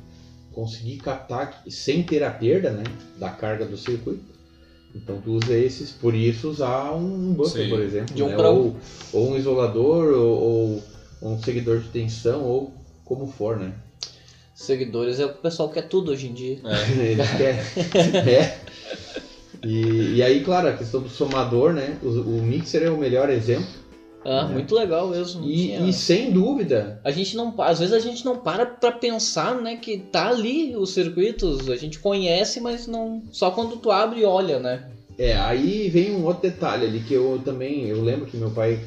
[0.52, 2.84] conseguir captar sem ter a perda né,
[3.18, 4.32] da carga do circuito.
[4.94, 7.70] Então tu usa esses, por isso usar um buffer, Sim.
[7.70, 8.36] por exemplo, De um né?
[8.36, 8.76] pra ou,
[9.14, 10.84] ou um isolador, ou,
[11.22, 12.74] ou um seguidor de tensão, ou
[13.06, 13.74] como for, né?
[14.62, 16.60] Seguidores é o que o pessoal quer tudo hoje em dia.
[17.00, 17.60] Eles querem.
[18.34, 18.58] é.
[19.63, 21.97] E, e aí, claro, a questão do somador, né?
[22.02, 23.67] O, o mixer é o melhor exemplo.
[24.24, 24.54] Ah, É.
[24.54, 25.43] muito legal mesmo.
[25.50, 28.91] E, Tinha- e sem dúvida, A gente não, às vezes a gente não para pra
[28.91, 33.89] pensar, né, que tá ali os circuitos, a gente conhece, mas não só quando tu
[33.89, 34.88] abre e olha, né?
[35.17, 38.80] É, aí vem um outro detalhe ali que eu também, eu lembro que meu pai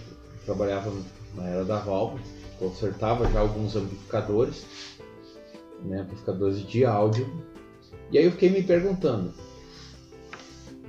[0.44, 0.92] trabalhava
[1.34, 2.20] na era da Valve,
[2.58, 4.64] consertava já alguns amplificadores,
[5.82, 7.26] né, amplificadores de áudio.
[8.10, 9.32] E aí eu fiquei me perguntando,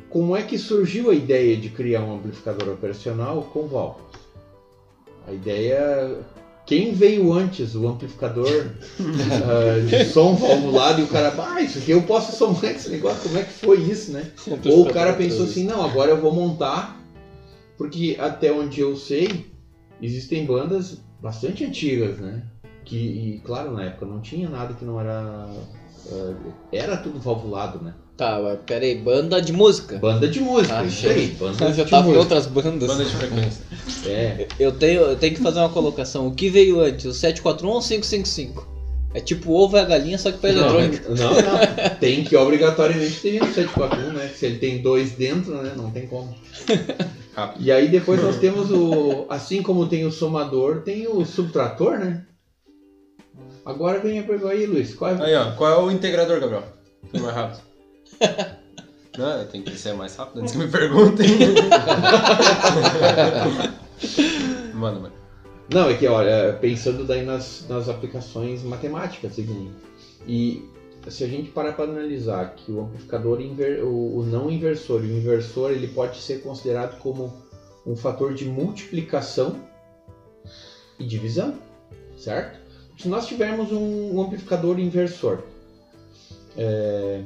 [0.09, 4.01] como é que surgiu a ideia de criar um amplificador operacional com Valve?
[5.27, 6.19] A ideia,
[6.65, 8.47] quem veio antes, o amplificador
[9.01, 13.23] ah, de som valvulado e o cara, ah, isso aqui eu posso somar esse negócio,
[13.23, 14.31] como é que foi isso, né?
[14.65, 16.97] Ou o cara pensou assim, não, agora eu vou montar,
[17.77, 19.47] porque até onde eu sei,
[20.01, 22.43] existem bandas bastante antigas, né?
[22.85, 25.47] Que, e claro, na época não tinha nada que não era.
[26.11, 26.33] eh,
[26.71, 27.93] era tudo valvulado, né?
[28.15, 29.97] Tá, mas pera aí, banda de música.
[29.97, 32.19] Banda de música, Ah, isso aí, banda Eu já de tava em música.
[32.35, 32.87] outras bandas.
[32.87, 33.65] Banda de frequência.
[34.07, 36.27] É, Eu tenho, eu tenho que fazer uma colocação.
[36.27, 38.75] O que veio antes, o 741 ou o 555?
[39.15, 41.09] É tipo o ovo e a galinha, só que pra eletrônica.
[41.09, 41.95] não, não.
[41.99, 44.27] Tem que obrigatoriamente ter um 741, né?
[44.27, 45.73] Se ele tem dois dentro, né?
[45.75, 46.35] Não tem como.
[47.33, 47.63] Rápido.
[47.65, 49.25] E aí depois nós temos o.
[49.29, 52.23] Assim como tem o somador, tem o subtrator, né?
[53.65, 54.93] Agora vem a pergunta aí, Luiz.
[54.93, 55.55] Qual é Aí, ó.
[55.55, 56.63] Qual é o integrador, Gabriel?
[57.09, 57.61] Foi mais rápido.
[59.17, 61.25] Não, tem que ser mais rápido antes que me perguntem.
[64.73, 65.15] manda, mano.
[65.73, 69.71] Não, é que olha, pensando daí nas, nas aplicações matemáticas, segundo.
[70.27, 70.69] E
[71.07, 75.07] se a gente parar para analisar que o amplificador inver, o, o não inversor e
[75.07, 77.33] o inversor ele pode ser considerado como
[77.85, 79.55] um fator de multiplicação
[80.99, 81.55] e divisão,
[82.17, 82.64] certo?
[82.97, 85.43] Se nós tivermos um, um amplificador inversor
[86.57, 87.23] é,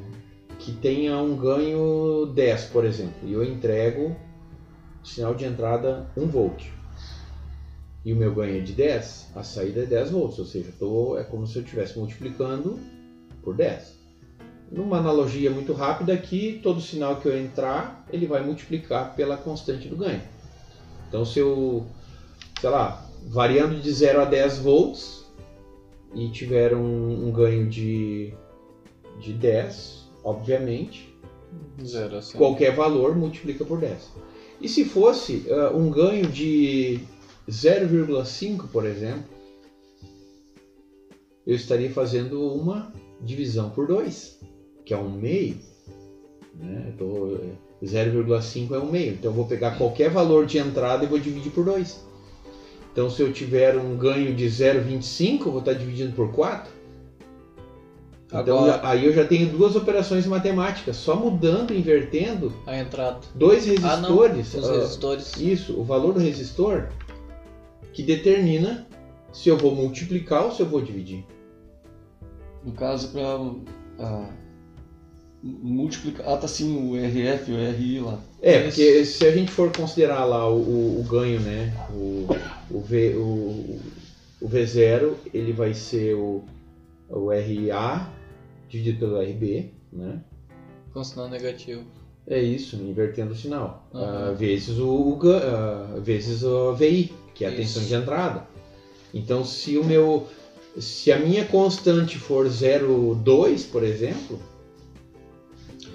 [0.58, 4.15] que tenha um ganho 10, por exemplo, e eu entrego
[5.03, 6.65] sinal de entrada 1 volt
[8.03, 11.17] e o meu ganho é de 10, a saída é 10 volts, ou seja, tô,
[11.17, 12.79] é como se eu estivesse multiplicando
[13.43, 13.99] por 10.
[14.71, 19.88] Numa analogia muito rápida aqui, todo sinal que eu entrar, ele vai multiplicar pela constante
[19.88, 20.21] do ganho.
[21.08, 21.86] Então se eu,
[22.60, 25.18] sei lá, variando de 0 a 10 volts
[26.13, 28.33] e tiver um, ganho de,
[29.19, 31.13] de 10, obviamente,
[31.83, 32.37] Zero assim.
[32.37, 34.11] qualquer valor multiplica por 10.
[34.61, 36.99] E se fosse ah, um ganho de
[37.47, 39.23] 0,5, por exemplo,
[41.45, 42.91] eu estaria fazendo uma
[43.21, 44.37] divisão por 2,
[44.85, 45.57] que é um meio.
[46.53, 46.93] Né?
[46.97, 47.37] Tô-
[47.81, 49.13] 0,5 é um meio.
[49.13, 51.97] Então eu vou pegar qualquer valor de entrada e vou dividir por 2.
[52.99, 56.69] Então se eu tiver um ganho de 0,25, eu vou estar dividindo por 4.
[58.27, 63.21] Então Agora- aí eu já tenho duas operações matemáticas, só mudando, invertendo A entrada.
[63.33, 64.17] dois Ah, não.
[64.19, 64.53] resistores.
[64.53, 65.38] Os ah, resistores.
[65.38, 66.89] isso, o valor do resistor
[67.93, 68.85] que determina
[69.31, 71.23] se eu vou multiplicar ou se eu vou dividir.
[72.65, 73.39] No caso, para
[75.41, 76.27] multiplicar.
[76.27, 78.19] Ah, tá sim, o RF, o RI lá.
[78.41, 78.77] É, Isso.
[78.77, 81.73] porque se a gente for considerar lá o, o- o ganho, né?
[81.93, 82.27] O,
[82.71, 83.79] o, v, o,
[84.41, 86.43] o V0 ele vai ser o,
[87.10, 88.12] o RA
[88.67, 90.21] dividido pelo RB, né?
[90.93, 91.84] Com sinal negativo.
[92.27, 93.88] É isso, invertendo o sinal.
[93.93, 94.01] Uhum.
[94.01, 97.60] Ah, vezes o, ah, vezes o VI, que é a Isso.
[97.60, 98.47] tensão de entrada.
[99.12, 100.27] Então, se o meu,
[100.77, 104.39] se a minha constante for 0,2, por exemplo,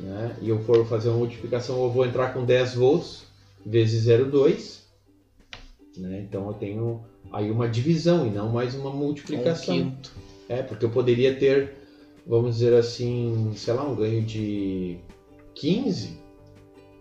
[0.01, 3.23] né, e eu for fazer uma multiplicação, eu vou entrar com 10 volts
[3.65, 4.81] vezes 0,2,
[5.97, 6.27] né?
[6.29, 7.03] Então eu tenho
[7.33, 9.75] aí uma divisão e não mais uma Um multiplicação.
[9.75, 10.13] quinto.
[10.49, 11.75] É, porque eu poderia ter,
[12.27, 14.99] vamos dizer assim, sei lá, um ganho de
[15.55, 16.19] 15,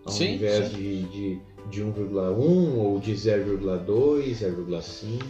[0.04, 0.76] ao Sim, invés sim.
[0.76, 5.22] de, de, de 1,1 ou de 0,2, 0,5.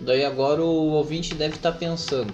[0.00, 2.32] Daí agora o ouvinte deve estar pensando.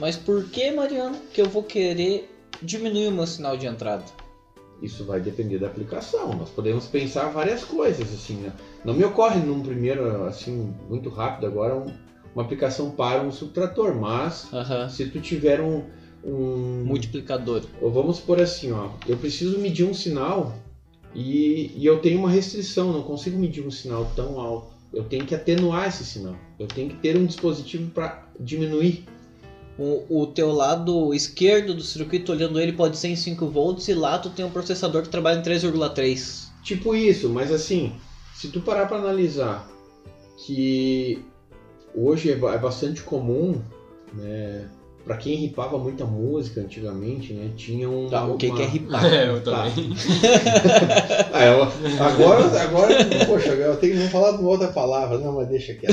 [0.00, 2.30] Mas por que, Mariano, que eu vou querer
[2.62, 4.04] diminuir o meu sinal de entrada?
[4.80, 6.32] Isso vai depender da aplicação.
[6.34, 8.52] Nós podemos pensar várias coisas, assim, né?
[8.84, 11.92] Não me ocorre num primeiro, assim, muito rápido agora, um-
[12.34, 14.48] uma aplicação para um subtrator, mas
[14.90, 15.84] se tu tiver um,
[16.24, 17.62] um Multiplicador.
[17.80, 20.54] Ou vamos por assim, ó, eu preciso medir um sinal
[21.14, 24.72] e, e eu tenho uma restrição, não consigo medir um sinal tão alto.
[24.92, 26.34] Eu tenho que atenuar esse sinal.
[26.58, 29.04] Eu tenho que ter um dispositivo para diminuir
[29.78, 33.94] O, o teu lado esquerdo do circuito, olhando ele, pode ser em 5 volts e
[33.94, 36.48] lá tu tem um processador que trabalha em 3,3.
[36.62, 37.94] Tipo isso, mas assim,
[38.34, 39.68] se tu parar para analisar
[40.46, 41.24] que
[41.94, 43.60] hoje é é bastante comum,
[44.14, 44.68] né?
[45.04, 47.50] Para quem ripava muita música antigamente, né?
[47.56, 48.08] Tinha um.
[48.08, 49.04] Tá, o que, uma- que é ripar?
[49.12, 49.64] É, eu Tá.
[49.64, 49.90] também.
[51.32, 51.62] Ah, eu-
[52.04, 52.94] agora, agora,
[53.26, 55.92] poxa, eu tenho que falar de uma outra palavra, não, mas deixa quieto.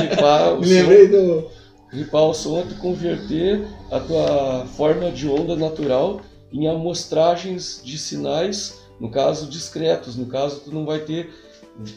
[0.00, 1.50] Ripar o Me som, lembrei do.
[1.92, 6.20] ripar o som é tu converter a tua forma de onda natural
[6.52, 10.16] em amostragens de sinais, no caso discretos.
[10.16, 11.30] No caso, tu não vai ter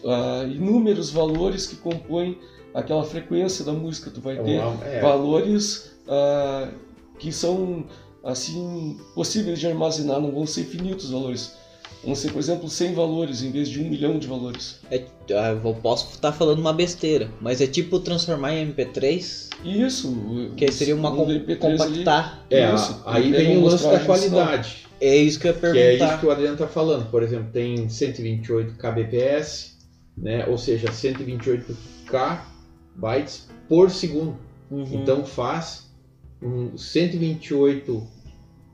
[0.05, 2.37] ah, inúmeros valores que compõem
[2.73, 4.11] aquela frequência da música.
[4.11, 6.69] Tu vai ter É, valores ah,
[7.19, 7.85] que são
[8.23, 11.55] assim possíveis de armazenar, não vão ser infinitos os valores.
[12.03, 14.79] Vão ser, por exemplo, 100 valores em vez de um milhão de valores.
[14.91, 19.81] É, ah, eu posso estar falando uma besteira, mas é tipo transformar em MP3, E
[19.81, 20.15] isso,
[20.55, 22.45] que seria uma um com, MP3 ali, compactar.
[22.51, 24.86] é, isso, aí vem o lance da qualidade.
[24.99, 26.07] É isso que eu ia Que é perguntar.
[26.09, 27.09] isso que o Adriano está falando.
[27.09, 29.77] Por exemplo, tem 128 kbps,
[30.17, 30.45] né?
[30.47, 32.45] ou seja, 128 k
[32.95, 34.35] bytes por segundo.
[34.71, 34.87] Uhum.
[34.91, 35.87] Então faz
[36.41, 38.07] um 128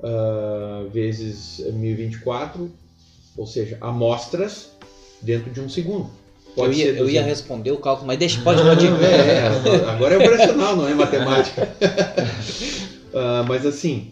[0.03, 2.69] ah, vezes 1024,
[3.37, 4.69] ou seja, amostras
[5.21, 6.09] dentro de um segundo.
[6.57, 7.25] eu ia, ser eu ia 200.
[7.27, 8.85] responder o cálculo, mas deixa, pode, pode.
[9.01, 11.69] É, é, agora é operacional, não é matemática.
[13.15, 14.11] Ah, mas assim,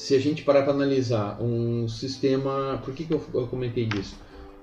[0.00, 2.80] se a gente parar para analisar um sistema.
[2.82, 4.16] Por que, que eu, eu comentei disso?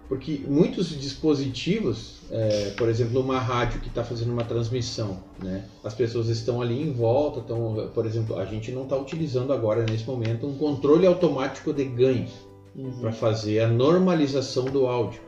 [0.09, 5.65] Porque muitos dispositivos, é, por exemplo, uma rádio que está fazendo uma transmissão, né?
[5.83, 9.85] as pessoas estão ali em volta, estão, por exemplo, a gente não está utilizando agora,
[9.87, 12.27] nesse momento, um controle automático de ganho
[12.75, 12.99] Uhum.
[13.01, 15.19] para fazer a normalização do áudio.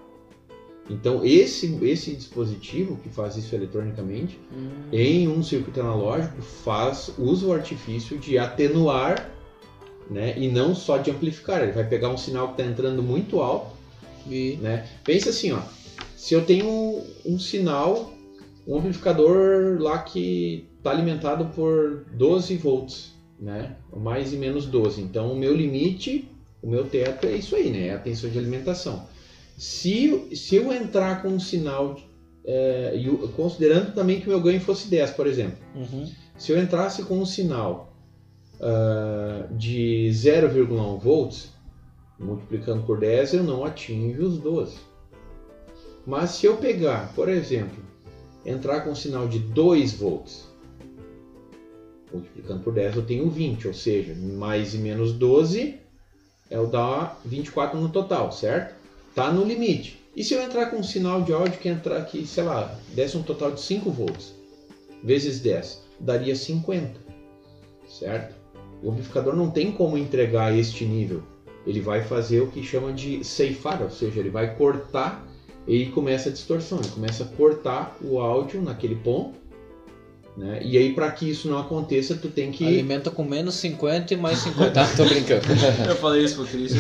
[0.87, 4.69] Então, esse, esse dispositivo que faz isso eletronicamente, Hum.
[4.91, 9.38] em um circuito analógico, faz usa o artifício de atenuar
[10.09, 11.61] né, e não só de amplificar.
[11.61, 13.77] Ele vai pegar um sinal que está entrando muito alto.
[14.27, 14.85] E- Né?
[15.03, 15.59] Pensa assim, ó,
[16.15, 18.11] se eu tenho um, um sinal,
[18.67, 23.75] um amplificador lá que está alimentado por 12 volts, né?
[23.95, 25.01] mais e menos 12.
[25.01, 26.27] Então, o meu limite,
[26.61, 27.87] o meu teto é isso aí, né?
[27.87, 29.07] é a tensão de alimentação.
[29.57, 31.99] Se, se eu entrar com um sinal,
[32.45, 32.93] é,
[33.35, 36.09] considerando também que o meu ganho fosse 10, por exemplo, Uhum.
[36.37, 37.88] se eu entrasse com um sinal
[38.61, 41.51] ah, de 0,1 volts,
[42.19, 44.75] multiplicando por 10, eu não atinjo os 12.
[46.05, 47.77] Mas se eu pegar, por exemplo,
[48.45, 50.47] entrar com um sinal de 2 volts,
[52.11, 55.77] multiplicando por 10, eu tenho 20, ou seja, mais e menos 12
[56.49, 58.75] é o da 24 no total, certo?
[59.13, 59.99] Tá no limite.
[60.15, 63.15] E se eu entrar com um sinal de áudio que entrar aqui, sei lá, desse
[63.15, 64.33] um total de 5 volts,
[65.03, 66.99] vezes 10, daria 50,
[67.87, 68.38] certo?
[68.81, 71.21] O amplificador não tem como entregar este nível.
[71.65, 75.27] Ele vai fazer o que chama de ceifar, ou seja, ele vai cortar
[75.67, 79.37] e começa a distorção, ele começa a cortar o áudio naquele ponto.
[80.37, 80.61] Né?
[80.63, 82.65] E aí, para que isso não aconteça, tu tem que.
[82.65, 84.81] Alimenta com menos 50 e mais 50.
[84.81, 85.43] Ah, tô brincando.
[85.85, 86.71] Eu falei isso pro Cris.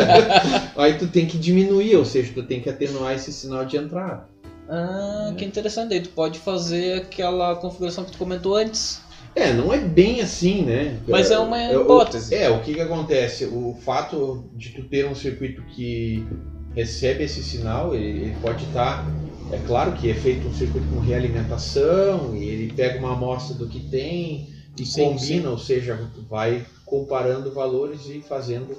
[0.74, 4.26] Aí tu tem que diminuir, ou seja, tu tem que atenuar esse sinal de entrada.
[4.68, 5.92] Ah, que interessante.
[5.92, 9.02] Aí tu pode fazer aquela configuração que tu comentou antes.
[9.38, 10.98] É, não é bem assim, né?
[11.06, 12.34] Mas é uma o- hipótese.
[12.34, 13.44] É, o que que acontece?
[13.46, 16.26] O fato de tu ter um circuito que
[16.74, 19.04] recebe esse sinal, ele, ele pode estar...
[19.52, 23.68] é claro que é feito um circuito com realimentação, e ele pega uma amostra do
[23.68, 24.48] que tem
[24.78, 25.46] e Sim, combina, sim.
[25.46, 25.98] ou seja,
[26.28, 28.76] vai comparando valores e fazendo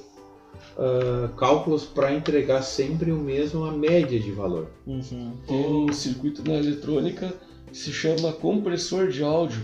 [0.78, 4.68] ah, cálculos para entregar sempre o mesmo, a média de valor.
[4.88, 5.34] Uhum.
[5.48, 7.34] Tem um circuito na eletrônica
[7.74, 9.62] se chama compressor de áudio,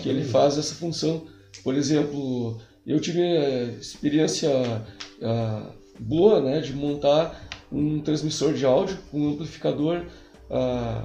[0.00, 1.22] que ele faz essa função.
[1.64, 3.20] Por exemplo, eu tive
[3.80, 4.50] experiência
[5.22, 10.04] ah, boa né, de montar um transmissor de áudio, um amplificador,
[10.50, 11.04] ah,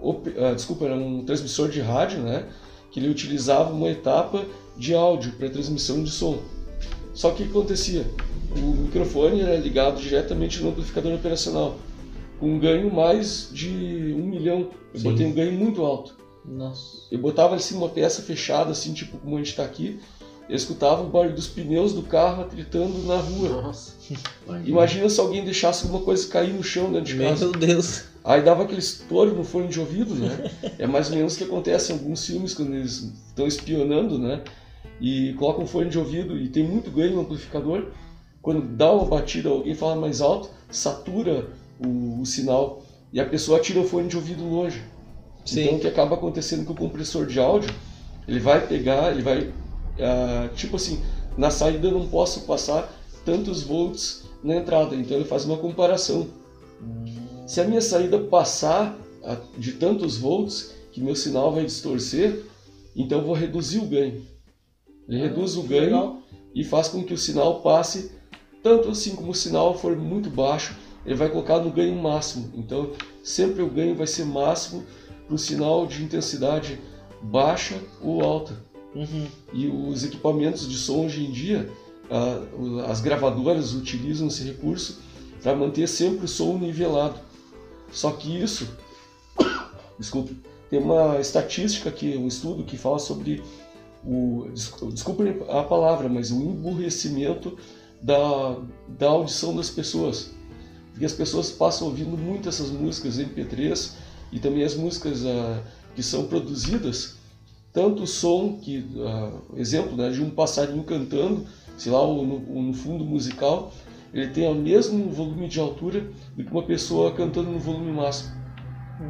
[0.00, 2.44] op- ah, desculpa, era um transmissor de rádio, né,
[2.90, 4.44] que ele utilizava uma etapa
[4.76, 6.38] de áudio para transmissão de som.
[7.14, 8.04] Só que o que acontecia?
[8.56, 11.76] O microfone era ligado diretamente no amplificador operacional,
[12.38, 14.70] com um ganho mais de um milhão.
[14.92, 15.10] Eu Sim.
[15.10, 16.14] botei um ganho muito alto.
[16.44, 17.06] Nossa.
[17.10, 19.98] Eu botava assim uma peça fechada, assim, tipo como a gente tá aqui.
[20.48, 23.62] Eu escutava o barulho dos pneus do carro atritando na rua.
[23.62, 23.94] Nossa.
[24.64, 27.46] Imagina se alguém deixasse alguma coisa cair no chão dentro de casa.
[27.46, 28.04] Meu Deus.
[28.22, 30.50] Aí dava aquele estouro no fone de ouvido, né?
[30.78, 34.42] É mais ou menos o que acontece em alguns filmes quando eles estão espionando, né?
[35.00, 37.88] E colocam um fone de ouvido e tem muito ganho no amplificador.
[38.40, 41.48] Quando dá uma batida, alguém fala mais alto, satura
[41.78, 44.82] o, o sinal e a pessoa tira o fone de ouvido longe.
[45.44, 45.62] Sim.
[45.62, 47.70] Então o que acaba acontecendo com o compressor de áudio,
[48.26, 49.52] ele vai pegar, ele vai,
[50.00, 51.00] ah, tipo assim,
[51.36, 52.92] na saída eu não posso passar
[53.24, 56.28] tantos volts na entrada, então ele faz uma comparação.
[57.46, 62.44] Se a minha saída passar a- de tantos volts, que meu sinal vai distorcer,
[62.94, 64.22] então eu vou reduzir o ganho.
[65.08, 66.18] Ele reduz o ganho Legal.
[66.54, 68.10] e faz com que o sinal passe,
[68.62, 70.74] tanto assim como o sinal for muito baixo,
[71.06, 72.50] ele vai colocar no ganho máximo.
[72.54, 72.90] Então,
[73.22, 74.84] sempre o ganho vai ser máximo
[75.26, 76.80] para o sinal de intensidade
[77.22, 78.54] baixa ou alta.
[78.94, 79.26] Uhum.
[79.52, 81.70] E os equipamentos de som hoje em dia,
[82.88, 85.00] as gravadoras utilizam esse recurso
[85.42, 87.20] para manter sempre o som nivelado.
[87.92, 88.68] Só que isso,
[89.98, 90.36] desculpe,
[90.68, 93.42] tem uma estatística aqui, um estudo que fala sobre
[94.04, 97.56] o, desculpe desculpe a palavra, mas o emburrecimento
[98.02, 98.56] da,
[98.88, 100.35] da audição das pessoas.
[100.96, 103.92] Porque as pessoas passam ouvindo muito essas músicas MP3
[104.32, 105.62] e também as músicas ah,
[105.94, 107.16] que são produzidas
[107.70, 112.72] tanto o som que ah, exemplo né, de um passarinho cantando sei lá no, no
[112.72, 113.70] fundo musical
[114.14, 118.34] ele tem o mesmo volume de altura do que uma pessoa cantando no volume máximo.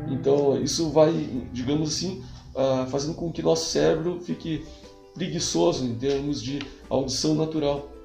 [0.09, 1.13] Então isso vai
[1.53, 2.25] digamos assim
[2.57, 4.65] ah, fazendo com que nosso cérebro fique
[5.15, 6.59] preguiçoso em termos de
[6.91, 7.96] audição natural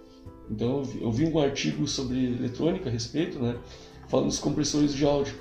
[0.50, 3.56] então eu vi- um artigo sobre eletrônica a respeito né
[4.08, 5.36] falando dos compressores de áudio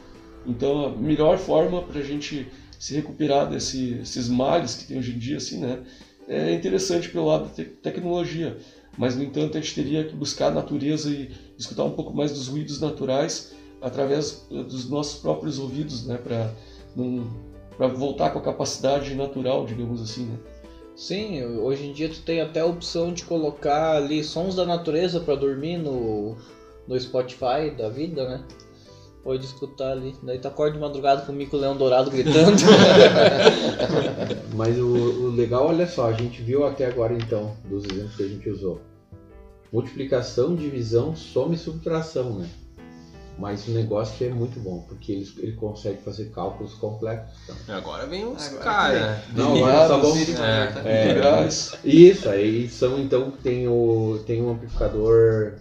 [0.46, 2.46] então a melhor forma para a gente
[2.78, 5.80] se recuperar desse- desses males que tem hoje em dia, assim, né?
[6.26, 8.56] É interessante pelo lado da te- tecnologia,
[8.96, 11.28] mas no entanto a gente teria que buscar a natureza e
[11.58, 13.50] escutar um pouco mais dos ruídos naturais
[13.82, 16.16] através eh, dos nossos próprios ouvidos, né?
[16.16, 20.38] Para voltar com a capacidade natural, digamos assim, né?
[21.00, 25.18] Sim, hoje em dia tu tem até a opção de colocar ali sons da natureza
[25.18, 26.36] pra dormir no,
[26.86, 28.44] no Spotify da vida, né?
[29.24, 30.14] Pode escutar ali.
[30.22, 32.58] Daí tu acorda de madrugada com o Mico Leão Dourado gritando.
[34.54, 38.22] Mas o, o legal, olha só, a gente viu até agora então, dos exemplos que
[38.22, 38.82] a gente usou.
[39.72, 42.50] Multiplicação, divisão, soma e subtração, né?
[43.40, 47.30] Mas o negócio é muito bom, porque ele, ele consegue fazer cálculos complexos.
[47.44, 47.74] então.
[47.76, 49.18] Agora vem os caras.
[49.34, 50.12] Não, agora bom.
[50.12, 51.04] Derivados, É.
[51.04, 51.72] integrais.
[51.82, 55.54] Isso, aí são então tem o tem um amplificador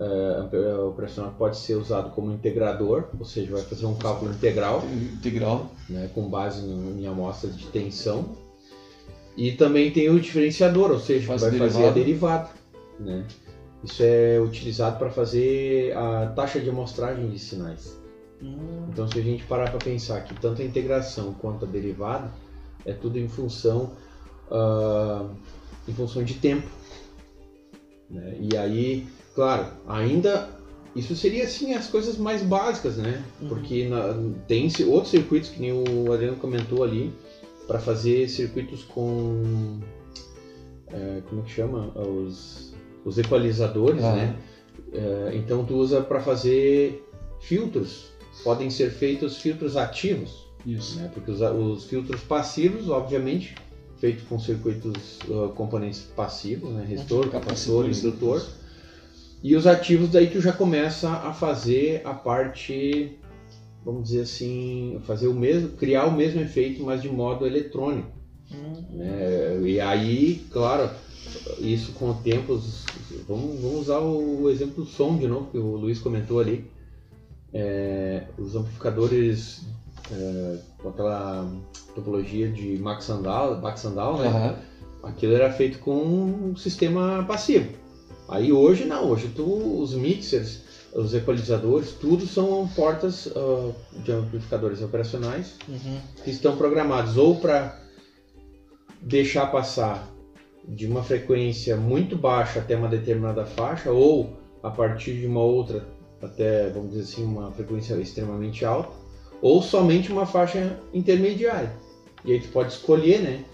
[0.00, 3.94] é, amp- é, operacional que pode ser usado como integrador, ou seja, vai fazer um
[3.94, 4.82] cálculo integral,
[5.14, 5.70] integral.
[5.88, 8.26] né, com base no- em amostras de tensão.
[9.36, 11.72] E também tem o diferenciador, ou seja, Faz vai derivada.
[11.72, 12.48] fazer a derivada.
[13.00, 13.24] Né?
[13.84, 17.96] Isso é utilizado para fazer a taxa de amostragem de sinais.
[18.88, 22.32] Então, se a gente parar para pensar que tanto a integração quanto a derivada
[22.84, 23.92] é tudo em função,
[24.50, 25.28] ah,
[25.88, 26.66] em função de tempo.
[28.10, 28.36] né?
[28.40, 30.48] E aí, claro, ainda
[30.94, 33.24] isso seria assim as coisas mais básicas, né?
[33.40, 33.48] Uhum.
[33.48, 34.14] Porque na-
[34.46, 37.12] tem outros circuitos que nem o Adriano comentou ali
[37.66, 39.78] para fazer circuitos com
[40.88, 42.71] é, como é que chama os
[43.04, 44.14] os equalizadores, Ah.
[44.14, 44.36] né?
[44.92, 47.02] É, então tu usa para fazer
[47.40, 48.12] filtros.
[48.44, 50.98] Podem ser feitos filtros ativos, Isso.
[50.98, 51.10] né?
[51.12, 53.54] Porque os, os filtros passivos, obviamente,
[53.98, 56.84] feitos com circuitos uh, componentes passivos, né?
[56.88, 58.44] Resistor, capacitor, indutor.
[59.42, 63.18] E os ativos daí tu já começa a fazer a parte,
[63.84, 68.10] vamos dizer assim, fazer o mesmo, criar o mesmo efeito, mas de modo eletrônico.
[68.90, 69.60] né?
[69.64, 70.90] E aí, claro,
[71.58, 72.84] isso com o tempo, os-
[73.28, 76.70] vamos, vamos usar o, exemplo do som de novo, que o Luiz comentou ali.
[77.52, 79.62] É, os amplificadores
[80.10, 81.46] é, com aquela
[81.94, 84.26] topologia de Max Sandal, Max Sandal né?
[84.26, 84.56] Aham.
[85.02, 87.68] aquilo era feito com um sistema passivo.
[88.28, 90.60] Aí hoje não, hoje tu, os mixers,
[90.94, 95.98] os equalizadores, tudo são portas ah, de amplificadores operacionais Uhum.
[96.24, 97.78] que estão programados ou para
[99.02, 100.08] deixar passar
[100.66, 105.86] de uma frequência muito baixa até uma determinada faixa ou a partir de uma outra
[106.20, 108.90] até, vamos dizer assim, uma frequência extremamente alta
[109.40, 111.72] ou somente uma faixa intermediária.
[112.24, 113.44] E aí tu pode escolher, né?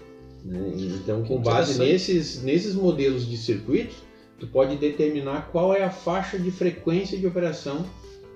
[0.45, 0.71] Né?
[1.01, 3.97] Então, com base nesses, nesses modelos de circuitos,
[4.39, 7.85] tu pode determinar qual é a faixa de frequência de operação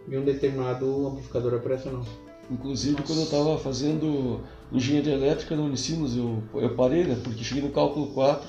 [0.08, 2.04] de um determinado amplificador operacional.
[2.52, 4.42] Inclusive, quando eu estava fazendo
[4.72, 7.18] engenharia elétrica na Unicinos, eu, eu parei, né?
[7.24, 8.48] Porque cheguei no cálculo 4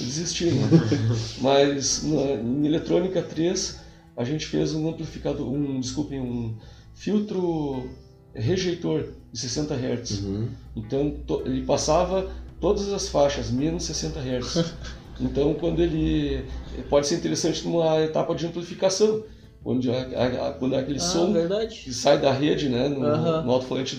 [0.00, 0.68] e desisti, né?
[1.40, 3.76] Mas na, em eletrônica 3,
[4.16, 6.54] a gente fez um amplificador, um, desculpem, um
[6.94, 7.88] filtro
[8.34, 10.22] rejeitor de 60 Hz.
[10.74, 12.26] Então, to- ele passava
[12.60, 14.72] todas as faixas, menos 60 Hz.
[15.18, 16.44] Então, quando ele
[16.90, 19.22] pode ser interessante numa etapa de amplificação,
[19.68, 21.80] onde a, a- a- quando há aquele Ah, som verdade.
[21.84, 23.98] que sai da rede, né, no, no alto-falante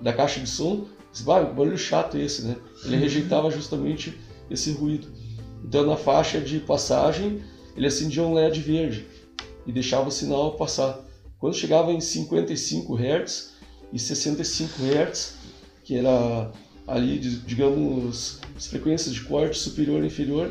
[0.00, 2.56] da caixa de som, que barulho chato esse, né?
[2.84, 4.16] ele rejeitava justamente
[4.50, 5.08] esse ruído.
[5.64, 7.40] Então na faixa de passagem
[7.76, 9.06] ele acendia um LED verde
[9.66, 11.00] e deixava o sinal passar.
[11.38, 13.52] Quando chegava em 55 Hz
[13.92, 15.34] e 65 Hz,
[15.82, 16.50] que era
[16.86, 20.50] ali, digamos, as frequências de corte superior e inferior,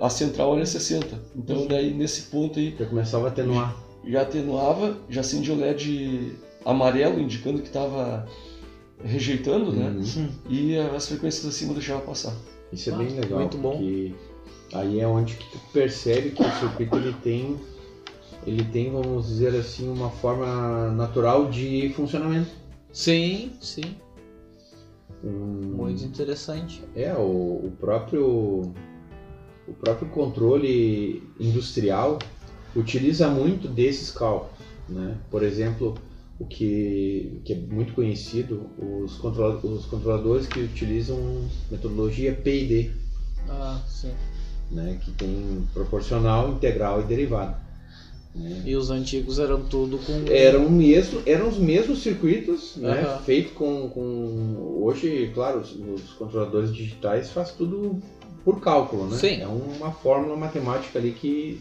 [0.00, 1.20] a central era 60.
[1.34, 3.76] Então daí nesse ponto aí Já começava a atenuar.
[4.06, 6.32] já atenuava, já acendia o LED
[6.64, 8.26] amarelo indicando que estava
[9.04, 9.88] rejeitando, né?
[9.90, 10.28] Uhum.
[10.48, 12.34] E as frequências acima deixava passar.
[12.72, 13.40] Isso é Ah, bem legal.
[13.40, 13.72] muito bom.
[13.72, 14.14] Porque
[14.72, 17.56] aí é onde que tu percebe que o circuito ele tem,
[18.46, 22.50] ele tem, vamos dizer assim, uma forma natural de funcionamento.
[22.92, 23.96] Sim, sim.
[25.22, 26.82] Um- Muito interessante.
[26.94, 27.20] É, o,
[27.66, 28.72] o próprio
[29.68, 32.18] o próprio controle industrial
[32.74, 34.58] utiliza muito desses cálculos,
[34.88, 35.16] né?
[35.30, 35.94] Por exemplo,
[36.38, 41.18] o que, que é muito conhecido, os, controla- os controladores que utilizam
[41.70, 42.90] metodologia P&D,
[43.48, 44.12] Ah, sim.
[44.70, 44.98] né?
[45.02, 47.56] Que tem proporcional, integral e derivada.
[48.34, 48.62] né?
[48.66, 50.30] E os antigos eram tudo com.
[50.30, 53.00] Eram, mesmo, eram os mesmos circuitos, né?
[53.00, 53.18] Aham.
[53.22, 54.80] Feito com, com.
[54.82, 57.98] Hoje, claro, os, os controladores digitais faz tudo
[58.46, 59.16] por cálculo, né?
[59.16, 59.42] Sim.
[59.42, 61.60] É uma fórmula matemática ali que.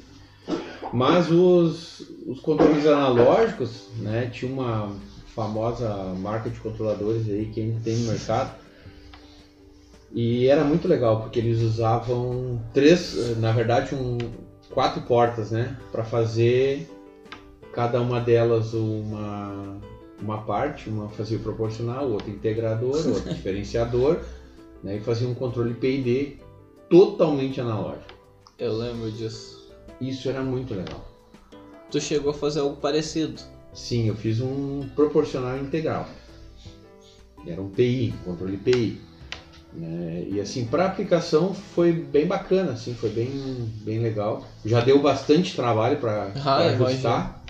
[0.94, 4.30] Mas os, os controles analógicos, né?
[4.32, 4.96] Tinha uma
[5.34, 8.54] famosa marca de controladores aí que ainda tem no mercado.
[10.14, 14.20] E era muito legal, porque eles usavam três, na verdade, um,
[14.70, 15.76] quatro portas, né?
[15.92, 16.88] Para fazer
[17.74, 19.80] cada uma delas uma,
[20.22, 24.20] uma parte, uma fazia proporcional, outra integrador, outra diferenciador,
[24.84, 24.98] né?
[24.98, 26.45] E fazia um controle P&D
[26.90, 28.14] totalmente analógico.
[28.58, 29.72] Eu lembro disso.
[30.00, 31.06] Isso era muito legal.
[31.92, 33.42] Tu chegou a fazer algo parecido.
[33.74, 36.08] Sim, eu fiz um proporcional integral.
[37.46, 39.00] Era um PI, controle PI.
[39.74, 40.26] né?
[40.30, 43.30] E assim, para aplicação foi bem bacana, assim, foi bem,
[43.84, 44.46] bem legal.
[44.66, 47.44] Já deu bastante trabalho para Ah, ajustar.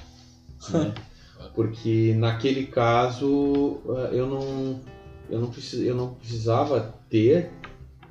[0.70, 0.94] né?
[1.54, 4.82] Porque naquele caso eh, eu não,
[5.30, 7.52] eu, não precis, eu não precisava ter.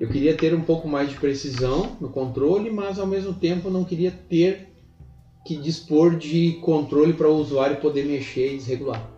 [0.00, 3.84] Eu queria ter um pouco mais de precisão no controle, mas ao mesmo tempo não
[3.84, 4.66] queria ter
[5.44, 9.08] que dispor de controle para o usuário poder mexer e desregular.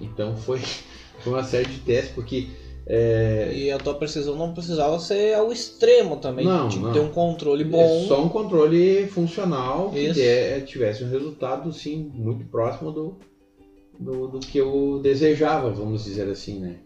[0.00, 0.58] Então foi,
[1.20, 2.48] foi uma série de testes, porque
[2.86, 6.44] é, E a tua precisão não precisava ser ao extremo também.
[6.44, 6.92] Não, que não.
[6.92, 8.04] ter um controle é bom.
[8.06, 13.16] só um controle funcional que der- tivesse um resultado sim, muito próximo do,
[13.98, 16.76] do, do que eu desejava, vamos dizer assim, né?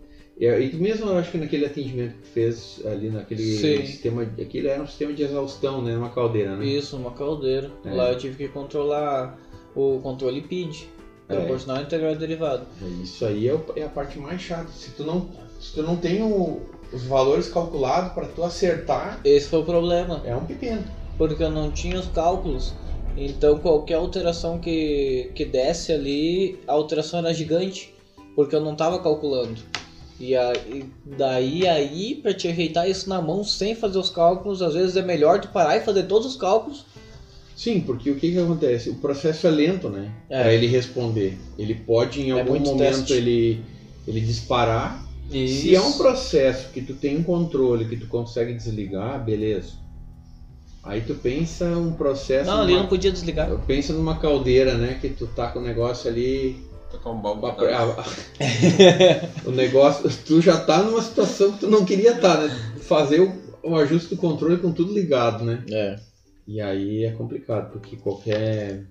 [0.41, 3.84] E, mesmo eu acho que naquele atendimento que fez ali naquele Sim.
[3.84, 5.95] sistema, aquele era um sistema de exaustão, né?
[5.95, 6.64] Numa caldeira, né?
[6.64, 7.70] Isso, uma caldeira.
[7.84, 7.91] É.
[7.93, 9.36] Lá eu tive que controlar
[9.74, 10.86] o controle PID.
[11.28, 11.34] É.
[11.36, 12.62] Proporcional integral e derivado.
[13.03, 14.70] Isso aí é, é a parte mais chata.
[14.72, 15.28] Se tu não,
[15.61, 20.22] se tu não tem o- os valores calculados para tu acertar, Esse foi o problema.
[20.24, 20.82] é um pepino.
[21.18, 22.72] Porque eu não tinha os cálculos.
[23.16, 27.93] Então qualquer alteração que, que desse ali, a alteração era gigante.
[28.34, 29.61] Porque eu não estava calculando.
[30.21, 34.75] E aí, daí aí, pra te ajeitar isso na mão sem fazer os cálculos, às
[34.75, 36.85] vezes é melhor tu parar e fazer todos os cálculos.
[37.57, 38.91] Sim, porque o que, que acontece?
[38.91, 40.12] O processo é lento, né?
[40.29, 40.43] É.
[40.43, 41.39] Para ele responder.
[41.59, 43.12] Ele pode em É algum muito momento teste.
[43.12, 43.61] ele,
[44.07, 45.05] ele disparar.
[45.31, 49.73] Se é um processo que tu tem um controle que tu consegue desligar, beleza.
[50.83, 52.49] Aí tu pensa um processo.
[52.49, 53.51] Não, numa- não podia desligar.
[53.66, 54.97] Pensa numa caldeira, né?
[55.01, 56.57] Que tu tá com o negócio ali
[56.91, 57.47] Tocar um balde.
[57.66, 58.05] A-
[59.45, 62.74] o negócio, tu já tá numa situação que tu não queria estar, né?
[62.80, 63.32] Fazer o,
[63.62, 65.62] o ajuste do controle com tudo ligado, né?
[65.70, 65.97] É.
[66.47, 68.86] E aí é complicado, porque qualquer.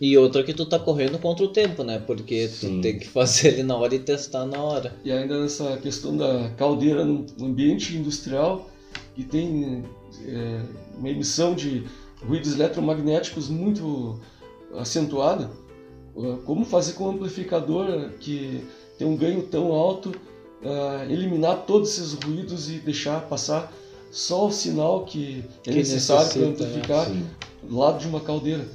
[0.00, 1.98] E outra que tu tá correndo contra o tempo, né?
[2.06, 2.76] Porque Sim.
[2.76, 4.94] tu tem que fazer ali na hora e testar na hora.
[5.04, 8.70] E ainda nessa questão da caldeira no ambiente industrial,
[9.14, 9.84] que tem
[10.24, 10.62] é,
[10.96, 11.84] uma emissão de
[12.24, 14.20] ruídos eletromagnéticos muito
[14.78, 15.50] acentuada,
[16.44, 18.64] como fazer com um amplificador que
[18.98, 23.72] tem um ganho tão alto, uh, eliminar todos esses ruídos e deixar passar
[24.10, 26.48] só o sinal que é Que necessário para né?
[26.48, 27.10] amplificar
[27.62, 28.66] do lado de uma caldeira.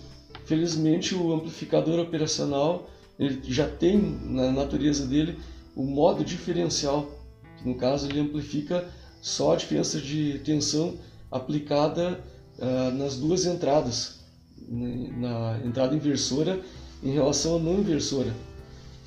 [0.46, 5.38] Felizmente o amplificador operacional ele já tem na natureza dele
[5.76, 7.10] o modo diferencial,
[7.58, 8.88] que no caso ele amplifica
[9.22, 10.96] só a diferença de tensão
[11.32, 12.24] aplicada
[12.60, 14.20] ah, nas duas entradas,
[14.58, 16.60] né, na entrada inversora
[17.04, 18.34] em relação à não inversora.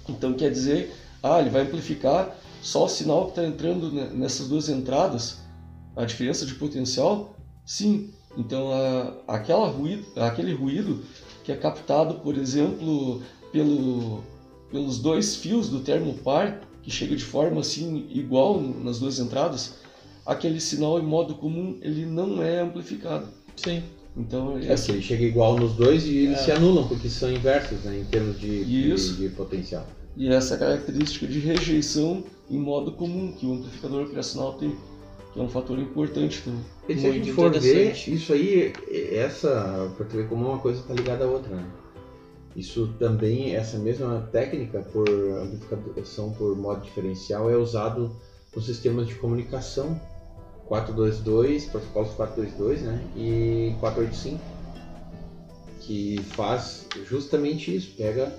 [0.08, 4.48] Então quer dizer, ah, ele vai amplificar só o sinal que está entrando ne- nessas
[4.48, 5.38] duas entradas,
[5.96, 7.36] a diferença de potencial?
[7.64, 8.10] Sim.
[8.36, 11.04] Então a, aquela ruído, aquele ruído
[11.44, 13.22] que é captado, por exemplo,
[13.52, 14.22] pelo,
[14.70, 19.74] pelos dois fios do termopar, que chega de forma assim igual nas duas entradas,
[20.24, 23.28] aquele sinal em modo comum ele não é amplificado.
[23.56, 23.82] Sim.
[24.18, 26.42] Então É que ele chega igual nos dois e eles É.
[26.44, 29.14] se anulam, porque são inversos né, em termos de, de- Isso.
[29.16, 29.86] de potencial.
[30.16, 34.74] E essa característica de rejeição em modo comum que o amplificador operacional tem,
[35.32, 36.60] que é um fator importante também.
[36.88, 38.14] E se a Muito gente for ver, interessante.
[38.14, 38.72] isso aí,
[39.12, 41.64] essa, pra tu ver como uma coisa está ligada à outra, né?
[42.56, 48.10] Isso também, essa mesma técnica por amplificação por modo diferencial é usado
[48.56, 50.00] nos sistemas de comunicação
[50.68, 53.00] 422, protocolos 422, né?
[53.16, 54.38] E 485,
[55.80, 58.32] que faz justamente isso, pega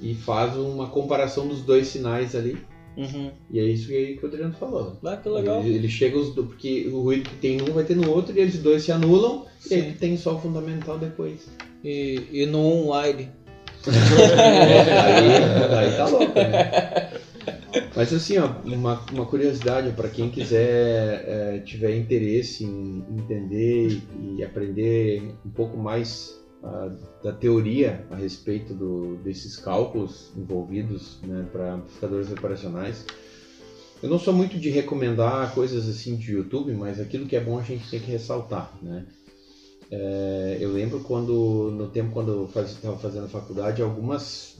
[0.00, 2.56] e faz uma comparação dos dois sinais ali.
[2.96, 3.30] Uhum.
[3.50, 4.96] E é isso que, que o Adriano falou.
[5.04, 5.60] Ah, que legal.
[5.60, 8.36] Ele, ele chega os do- porque o ruído que tem num vai ter no outro
[8.36, 9.92] e eles dois se anulam e aí Sim.
[9.92, 11.48] tu tem só o fundamental depois.
[11.82, 13.28] E, e no um wide.
[15.04, 17.10] aí, aí tá louco, né?
[17.94, 24.44] Mas assim, ó, uma, uma curiosidade para quem quiser é, tiver interesse em entender e,
[24.44, 26.90] aprender um pouco mais ah,
[27.22, 33.04] da teoria a respeito do, desses cálculos envolvidos né, para amplificadores operacionais.
[34.02, 37.58] Eu não sou muito de recomendar coisas assim de YouTube, mas aquilo que é bom
[37.58, 39.06] a gente tem que ressaltar, né?
[39.90, 44.56] É, eu lembro quando no tempo quando eu estava fazendo faculdade algumas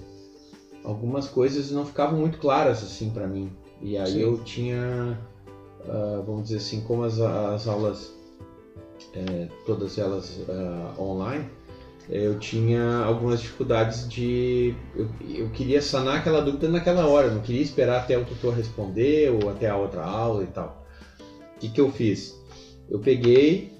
[0.84, 3.50] algumas coisas não ficavam muito claras assim para mim.
[3.80, 4.20] E aí Sim.
[4.20, 5.18] eu tinha
[5.88, 8.12] ah, vamos dizer assim como as, as aulas
[9.14, 11.46] é, todas elas ah, online
[12.08, 17.40] eu tinha algumas dificuldades de eu, eu queria sanar aquela dúvida naquela hora eu não
[17.40, 20.84] queria esperar até o tutor responder ou até a outra aula e tal.
[21.56, 22.34] O que que eu fiz?
[22.90, 23.72] Eu peguei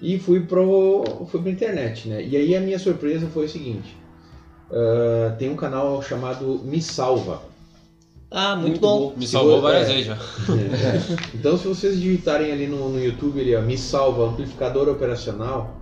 [0.00, 2.22] e fui pro fui pra internet né?
[2.22, 3.97] E aí a minha surpresa foi o seguinte
[4.70, 7.42] ah, tem um canal chamado Me Salva
[8.30, 9.14] Ah, muito, Muito bom.
[9.16, 9.92] Me Se salvou vo- várias é.
[9.92, 10.18] vezes já.
[11.34, 15.74] então, se vocês digitarem ali no, no YouTube, ali, ó, me salva amplificador operacional,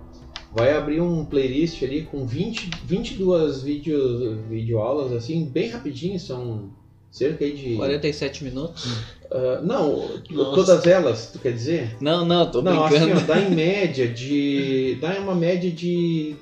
[0.53, 6.69] vai abrir um playlist ali com 20, 22 vídeos, videoaulas, assim, bem rapidinho, são
[7.11, 7.75] cerca aí de.
[7.75, 8.87] 47 minutos.
[9.29, 10.55] Ah, não, Nossa.
[10.55, 11.97] todas elas, tu quer dizer?
[11.99, 13.21] Não, não, tô não, assim, brincando.
[13.21, 14.97] ó, dá em média de.
[15.01, 16.33] dá uma média de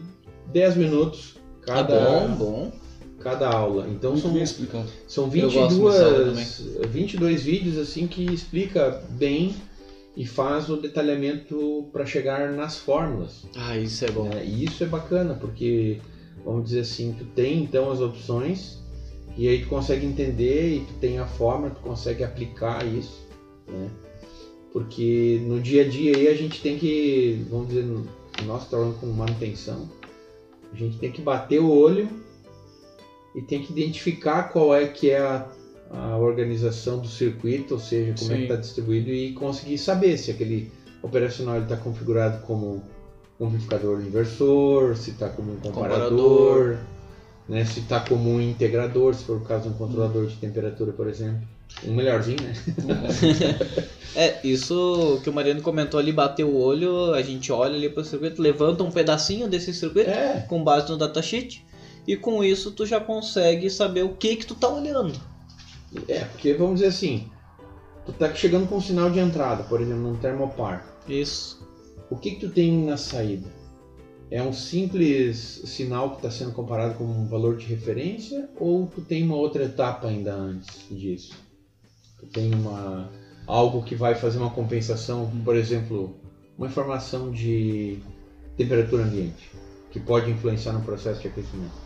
[0.53, 1.33] 10 minutos
[1.65, 2.71] Cada, bom, bom.
[3.19, 3.87] cada aula.
[3.89, 4.87] Então Muito são bem explicado.
[5.07, 9.55] são Eu gosto de salva 22, 22 vídeos assim que explica bem
[10.15, 13.45] e faz o detalhamento para chegar nas fórmulas.
[13.55, 14.23] Ah, isso é bom.
[14.29, 14.45] né?
[14.45, 15.99] E isso é bacana porque
[16.43, 18.79] vamos dizer assim, tu tem então as opções
[19.35, 23.27] e aí tu consegue entender e tu tem a fórmula, tu consegue aplicar isso,
[23.67, 23.89] né?
[24.71, 27.85] Porque no dia a dia aí a gente tem que, vamos dizer,
[28.45, 29.89] nós trabalhamos com manutenção,
[30.75, 32.09] a gente tem que bater o olho
[33.33, 35.49] e tem que identificar qual é que é a,
[35.89, 38.43] a organização do circuito, ou seja, como é que Sim.
[38.43, 40.71] está distribuído e conseguir saber se aquele
[41.01, 42.83] operacional está configurado como
[43.39, 46.77] um amplificador inversor, se está como um comparador, Comparador.
[47.47, 50.91] né, se está como um integrador, se for o caso de um controlador de temperatura,
[50.91, 51.47] por exemplo.
[51.83, 52.53] Um melhorzinho, né?
[54.15, 58.01] É, isso que o Mariano comentou ali, bateu o olho, a gente olha ali pro
[58.01, 61.65] circuito, levanta um pedacinho desse circuito É, com base no datasheet
[62.07, 65.19] e com isso tu já consegue saber o que que tu tá olhando.
[66.07, 67.29] é, porque vamos dizer assim,
[68.05, 70.87] tu tá chegando com um sinal de entrada, por exemplo, num termopar.
[71.09, 71.67] Isso.
[72.09, 73.49] O que, que tu tem na saída?
[74.31, 79.01] É um simples sinal que está sendo comparado com um valor de referência ou tu
[79.01, 81.33] tem uma outra etapa ainda antes disso?
[82.31, 83.09] Tem uma
[83.47, 86.15] algo que vai fazer uma compensação, por exemplo,
[86.57, 87.99] uma informação de
[88.57, 89.51] temperatura ambiente
[89.91, 91.85] que pode influenciar no processo de aquecimento.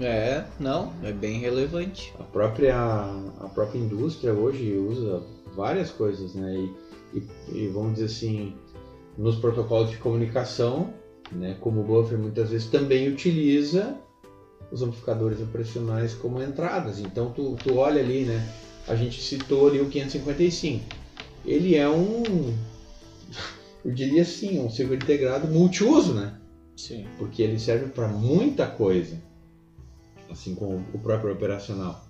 [0.00, 2.12] É, não, é bem relevante.
[2.18, 5.22] A própria, a própria indústria hoje usa
[5.54, 6.54] várias coisas, né?
[7.14, 8.54] E, e- e vamos dizer assim,
[9.16, 10.92] nos protocolos de comunicação,
[11.32, 11.56] né?
[11.60, 13.96] Como o buffer muitas vezes também utiliza
[14.70, 16.98] os amplificadores operacionais como entradas.
[16.98, 18.46] Então tu, tu olha ali, né?
[18.88, 20.84] A gente citou ali o 555.
[21.44, 22.54] Ele é um,
[23.84, 26.34] eu diria assim, um circuito integrado multiuso, né?
[26.76, 27.06] Sim.
[27.18, 29.16] porque ele serve para muita coisa,
[30.30, 32.06] assim como o próprio operacional.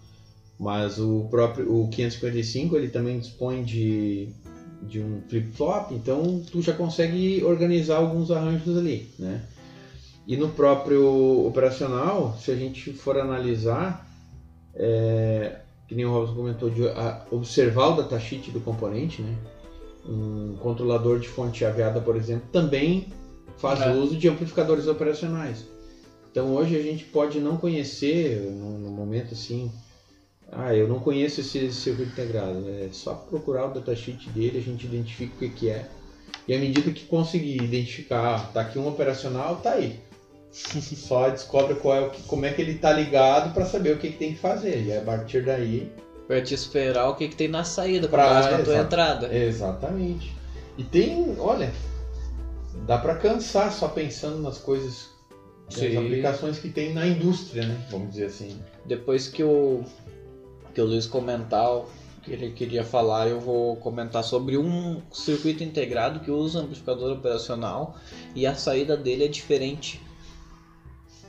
[0.58, 4.28] Mas o próprio o 555 ele também dispõe de,
[4.82, 9.42] de um flip-flop, então tu já consegue organizar alguns arranjos ali, né?
[10.26, 14.10] E no próprio operacional, se a gente for analisar,
[14.74, 16.82] é, que nem o Robson comentou, de
[17.30, 19.36] observar o datasheet do componente, né?
[20.08, 23.08] Um controlador de fonte chaveada, por exemplo, também
[23.58, 25.64] faz uso de amplificadores operacionais.
[26.30, 29.70] Então hoje a gente pode não conhecer, no, no momento assim,
[30.52, 32.68] Ah, eu não conheço esse circuito integrado.
[32.68, 35.88] É só procurar o datasheet dele, a gente identifica o que, que é.
[36.46, 39.98] E à medida que conseguir identificar, tá aqui um operacional, tá aí.
[40.96, 43.98] Só descobre qual é o que, como é que ele tá ligado para saber o
[43.98, 44.84] que, que tem que fazer.
[44.84, 45.92] E a partir daí.
[46.26, 49.34] Pra te esperar o que, que tem na saída, Pra- base na tua entrada.
[49.34, 50.34] Exatamente.
[50.76, 51.72] E tem, olha,
[52.86, 55.08] dá para cansar só pensando nas coisas,
[55.66, 55.96] nas Sim.
[55.96, 57.86] aplicações que tem na indústria, né?
[57.90, 58.58] Vamos dizer assim.
[58.84, 59.84] Depois que o,
[60.74, 61.86] que o Luiz comentar o
[62.22, 67.94] que ele queria falar, eu vou comentar sobre um circuito integrado que usa amplificador operacional
[68.34, 70.04] e a saída dele é diferente.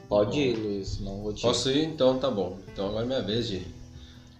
[0.09, 1.41] Pode ir, Luiz, não vou te.
[1.41, 1.83] Posso ir?
[1.83, 2.57] Então tá bom.
[2.71, 3.61] Então agora é minha vez de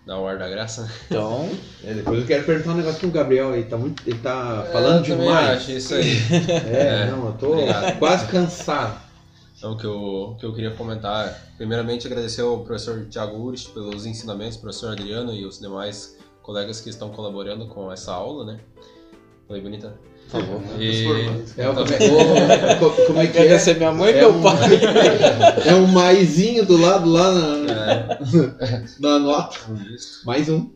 [0.05, 0.89] dar o ar da graça.
[1.07, 1.49] Então,
[1.84, 4.65] É, depois eu quero perguntar um negócio que o Gabriel aí tá muito, ele tá
[4.72, 5.57] falando É, Eu também demais.
[5.61, 6.15] acho isso aí.
[6.65, 7.99] É, É, não, eu tô obrigado.
[7.99, 9.07] quase cansado.
[9.57, 14.05] Então, o que eu, que eu queria comentar, primeiramente agradecer ao professor Tiago Urich pelos
[14.05, 18.59] ensinamentos, professor Adriano e os demais colegas que estão colaborando com essa aula, né?
[19.47, 19.95] Falei bonita?
[20.30, 20.62] Por favor.
[20.80, 21.06] E...
[21.58, 23.42] É, o- como, é, o- co- como é que é?
[23.44, 24.58] Agradecer minha mãe e É meu um- pai.
[25.66, 27.94] É um maisinho do lado lá na,
[28.60, 29.58] É, na nota.
[29.94, 30.26] isso.
[30.26, 30.70] Mais um.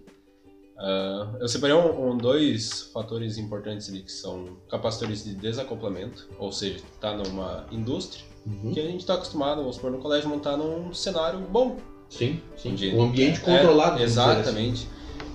[0.77, 6.51] Ah, eu separei um, um- dois fatores importantes ali, que são capacitores de desacoplamento, ou
[6.51, 8.73] seja, tá numa indústria Uhum.
[8.73, 11.77] que a gente está acostumado, vamos supor, no colégio montar num cenário bom.
[12.09, 12.71] Sim, sim.
[12.71, 13.91] onde- Um ambiente É, controlado.
[13.97, 14.31] vamos dizer assim.
[14.39, 14.87] exatamente.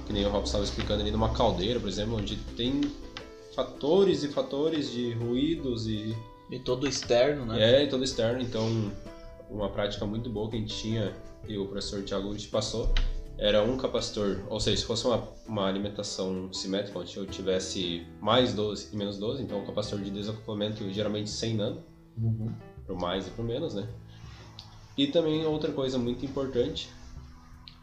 [0.07, 2.81] Que nem o Rob estava explicando ali numa caldeira, por exemplo, onde tem
[3.57, 6.15] fatores e fatores de ruídos e
[6.51, 7.81] E todo externo, né?
[7.81, 8.41] é e todo externo.
[8.41, 8.93] Então,
[9.51, 11.13] uma prática muito boa que a gente tinha
[11.49, 12.89] e o professor Thiago Urich passou
[13.39, 18.55] era um capacitor, ou seja, se fosse uma, uma alimentação simétrica, onde eu tivesse mais
[18.55, 21.83] 12 e menos 12, então um capacitor de desacoplamento geralmente 100 nano,
[22.17, 22.51] Uhum.
[22.87, 23.87] pro mais e pro menos, né?
[24.97, 26.89] E também outra coisa muito importante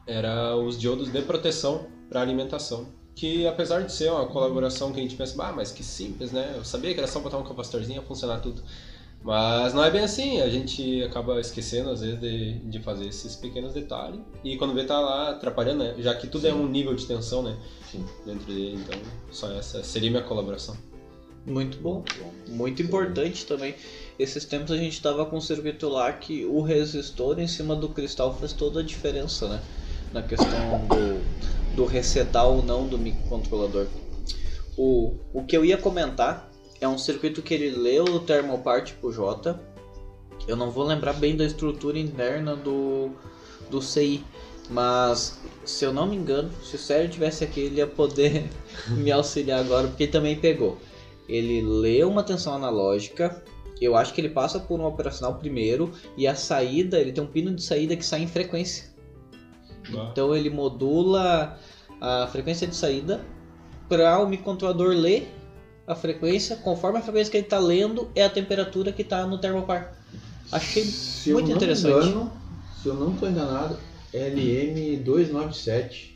[0.07, 5.03] era os diodos de proteção para alimentação, que apesar de ser uma colaboração que a
[5.03, 6.53] gente pensa, ah, mas que simples, né?
[6.55, 8.63] Eu sabia que era só botar um capacitorzinho e funcionar tudo.
[9.23, 13.37] Mas não é bem assim, a gente acaba esquecendo às vezes de, de fazer esses
[13.37, 15.95] pequenos detalhes e quando vê tá lá atrapalhando, né?
[15.99, 17.57] Já que tudo é um nível de tensão, né?
[17.89, 18.05] Sim.
[18.25, 18.99] Dentro dele, então
[19.31, 20.75] só essa seria minha colaboração.
[21.45, 22.03] Muito bom.
[22.49, 23.75] Muito importante também.
[24.19, 27.89] Esses tempos a gente tava com um circuito lá que o resistor em cima do
[27.89, 29.61] cristal fez toda a diferença, né?
[30.11, 31.21] Na questão do,
[31.75, 33.87] do resetar ou não do microcontrolador.
[34.77, 36.49] O, o que eu ia comentar
[36.81, 39.59] é um circuito que ele leu o Thermopart pro J.
[40.47, 43.11] Eu não vou lembrar bem da estrutura interna do,
[43.69, 44.23] do CI.
[44.69, 48.49] Mas, se eu não me engano, se o Sérgio tivesse aqui, ele ia poder
[48.89, 50.77] me auxiliar agora, porque também pegou.
[51.27, 53.43] Ele lê uma tensão analógica,
[53.81, 57.27] eu acho que ele passa por um operacional primeiro, e a saída, ele tem um
[57.27, 58.92] pino de saída que sai em frequência.
[59.89, 61.57] Então ele modula
[61.99, 63.21] a frequência de saída
[63.89, 65.27] para o microcontrolador ler
[65.85, 69.37] a frequência, conforme a frequência que ele está lendo, é a temperatura que está no
[69.37, 69.93] termopar.
[70.51, 72.07] Achei Se muito interessante.
[72.07, 72.31] engano,
[72.81, 73.77] se eu não estou enganado,
[74.13, 76.13] LM297.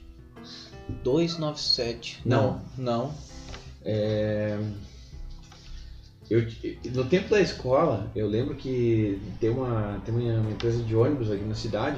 [1.03, 2.22] 297.
[2.24, 2.61] Não.
[2.78, 3.13] Não.
[6.30, 6.45] Eu,
[6.93, 11.43] no tempo da escola, eu lembro que tem uma, tem uma empresa de ônibus aqui
[11.43, 11.97] na cidade.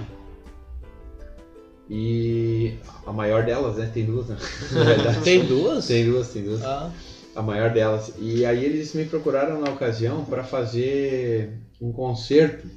[1.90, 2.76] E
[3.06, 3.90] a maior delas, né?
[3.92, 4.38] Tem duas, né?
[5.24, 5.88] Tem duas?
[5.88, 6.62] Tem duas, tem duas.
[6.64, 6.92] Ah,
[7.36, 8.14] A maior delas.
[8.20, 12.68] E aí eles me procuraram na ocasião para fazer um concerto.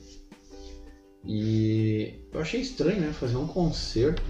[1.27, 3.13] E eu achei estranho, né?
[3.13, 4.23] Fazer um concerto.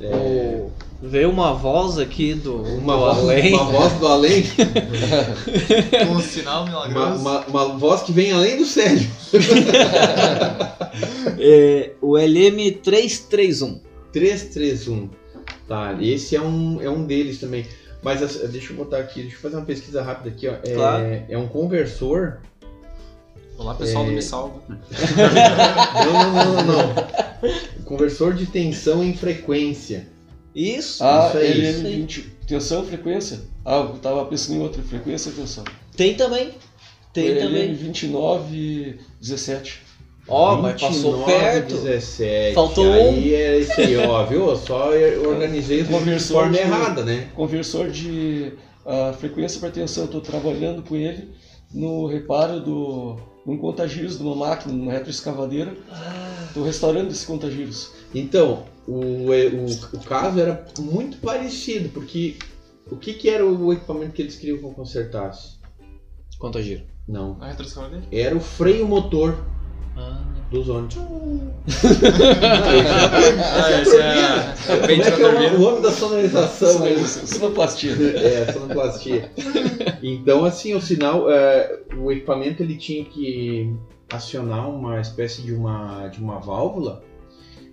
[0.00, 0.66] É,
[1.02, 3.52] Veio uma voz aqui do, uma, do voz, além.
[3.54, 4.42] uma voz do além.
[6.06, 7.20] Com um sinal Uma, milagroso.
[7.20, 9.10] uma, uma voz que vem além do Sérgio.
[11.38, 13.80] É, o LM331.
[14.12, 15.10] 331.
[15.66, 17.66] Tá, esse é um, é um deles também.
[18.02, 18.20] Mas
[18.50, 20.52] deixa eu botar aqui, deixa eu fazer uma pesquisa rápida aqui, ó.
[20.62, 21.04] É, Claro.
[21.28, 22.38] é um conversor.
[23.58, 24.06] Olá pessoal É.
[24.08, 24.62] do Me Salva.
[26.06, 27.84] Não, não, não, não, não.
[27.84, 30.06] Conversor de tensão em frequência.
[30.54, 31.46] Isso, Ah, isso aí.
[31.50, 32.02] ele isso aí.
[32.06, 32.24] M20.
[32.46, 33.40] Tensão, frequência?
[33.64, 35.64] Ah, eu tava pensando em outra frequência, tensão.
[35.96, 36.50] Tem também.
[37.12, 37.74] Tem também.
[37.74, 39.82] M29, 17.
[40.26, 41.74] Ó, mas passou 29, perto.
[41.76, 42.54] 17.
[42.54, 44.48] Faltou Aí é esse aí, ó, viu?
[44.48, 44.90] Eu só
[45.26, 47.28] organizei de Conversor forma de- errada, né?
[47.34, 48.52] Conversor de
[48.86, 50.04] ah, frequência para tensão.
[50.06, 51.28] Estou trabalhando com ele
[51.72, 55.76] no reparo do num contagiros de uma máquina, numa retroescavadeira.
[56.48, 57.90] Estou restaurando esse contagiros.
[58.14, 62.36] Então, o, o, o caso era muito parecido, porque
[62.90, 65.58] o que, que era o equipamento que eles queriam que eu consertasse?
[66.38, 66.82] Quanto a giro?
[67.08, 67.36] Não.
[67.40, 68.04] A retroescavadeira?
[68.12, 69.44] Era o freio motor
[69.96, 70.96] Ah, dos ônibus.
[73.42, 76.96] Ah, esse é Como é na que é o, nome da sonorização?
[77.26, 77.92] Sonoplastia.
[77.92, 79.30] É, sonoplastia.
[80.02, 83.74] Então, assim, o sinal, é, o equipamento ele tinha que
[84.10, 87.02] acionar uma espécie de uma, de uma válvula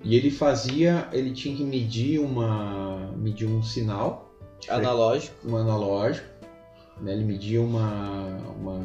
[0.04, 4.34] e ele fazia, ele tinha que medir uma, medir um sinal,
[4.70, 5.36] Analógico.
[5.48, 6.26] um analógico,
[7.02, 7.14] né?
[7.14, 8.80] Ele media uma, uma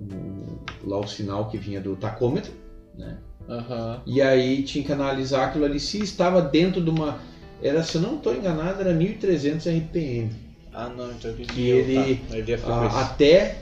[0.00, 2.52] um- lá o sinal que vinha do tacômetro,
[2.96, 3.18] né?
[3.48, 4.02] Aham.
[4.06, 7.18] E aí tinha que analisar aquilo ali se estava dentro de uma,
[7.62, 10.30] era se eu não estou enganado era 1300 RPM.
[10.72, 11.32] Ah, não, então.
[11.34, 13.58] Que ele- Tá, ele A- até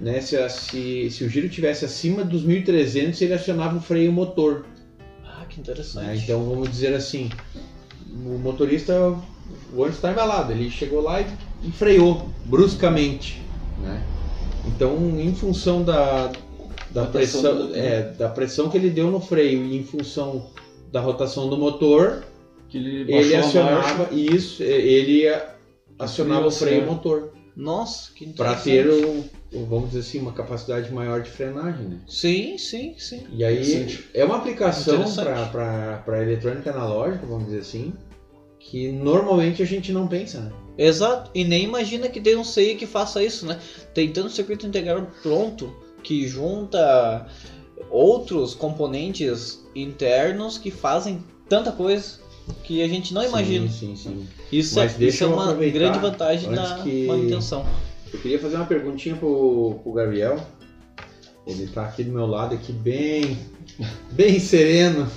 [0.00, 4.64] né, se, se, se o giro tivesse acima dos 1300 ele acionava o freio motor
[5.50, 5.62] Que né?
[5.62, 6.22] interessante.
[6.24, 7.28] então vamos dizer assim
[8.24, 8.94] o motorista
[9.72, 11.26] o ônibus está embalado ele chegou lá e,
[11.64, 13.42] e freou bruscamente
[13.78, 14.02] né?
[14.64, 16.30] então em função da,
[16.90, 20.50] da Rotação pressão do é, da pressão que ele deu no freio e em função
[20.92, 22.24] da rotação do motor
[22.68, 25.26] Que ele ele acionava isso ele
[25.98, 26.92] acionava o freio acelera.
[26.92, 28.64] motor Nossa, que para interessante.
[28.64, 31.98] ter o, o- vamos dizer assim uma capacidade maior de frenagem né?
[32.06, 33.26] Sim, sim, sim.
[33.32, 37.92] e aí é uma aplicação para eletrônica analógica vamos dizer assim
[38.58, 40.52] que normalmente a gente não pensa né?
[40.78, 41.30] Exato.
[41.34, 43.58] E nem imagina que tem um CI que faça isso, né?
[43.92, 47.26] Tem tanto circuito integrado pronto que junta
[47.90, 52.18] outros componentes internos que fazem tanta coisa
[52.64, 53.68] que a gente não imagina.
[53.68, 54.28] sim, sim, sim.
[54.50, 57.66] Isso, Mas é, deixa isso é eu uma grande vantagem da que- manutenção.
[58.12, 60.44] Eu queria fazer uma perguntinha pro, pro Gabriel.
[61.46, 63.38] Ele tá aqui do meu lado aqui bem
[64.12, 65.08] bem sereno.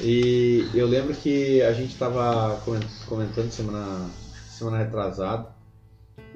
[0.00, 2.60] E eu lembro que a gente estava
[3.06, 4.08] comentando semana
[4.50, 5.48] semana retrasada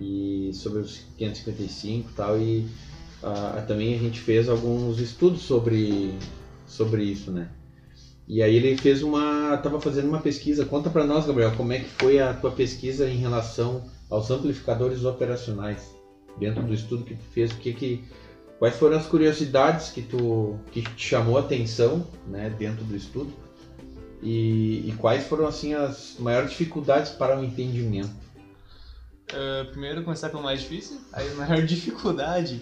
[0.01, 2.67] e sobre os 555 e tal e
[3.23, 6.13] ah, também a gente fez alguns estudos sobre
[6.67, 7.49] sobre isso né?
[8.29, 10.67] E aí ele fez uma tava fazendo uma pesquisa.
[10.67, 15.05] Conta para nós Gabriel como é que foi a tua pesquisa em relação aos amplificadores
[15.05, 15.95] operacionais
[16.39, 18.05] dentro do estudo que tu fez que que
[18.59, 23.33] quais foram as curiosidades que tu que te chamou a atenção né dentro do estudo
[24.23, 28.27] e, e quais foram assim as maiores dificuldades para o entendimento
[29.33, 32.61] Ah, primeiro começar pelo mais difícil, aí a maior dificuldade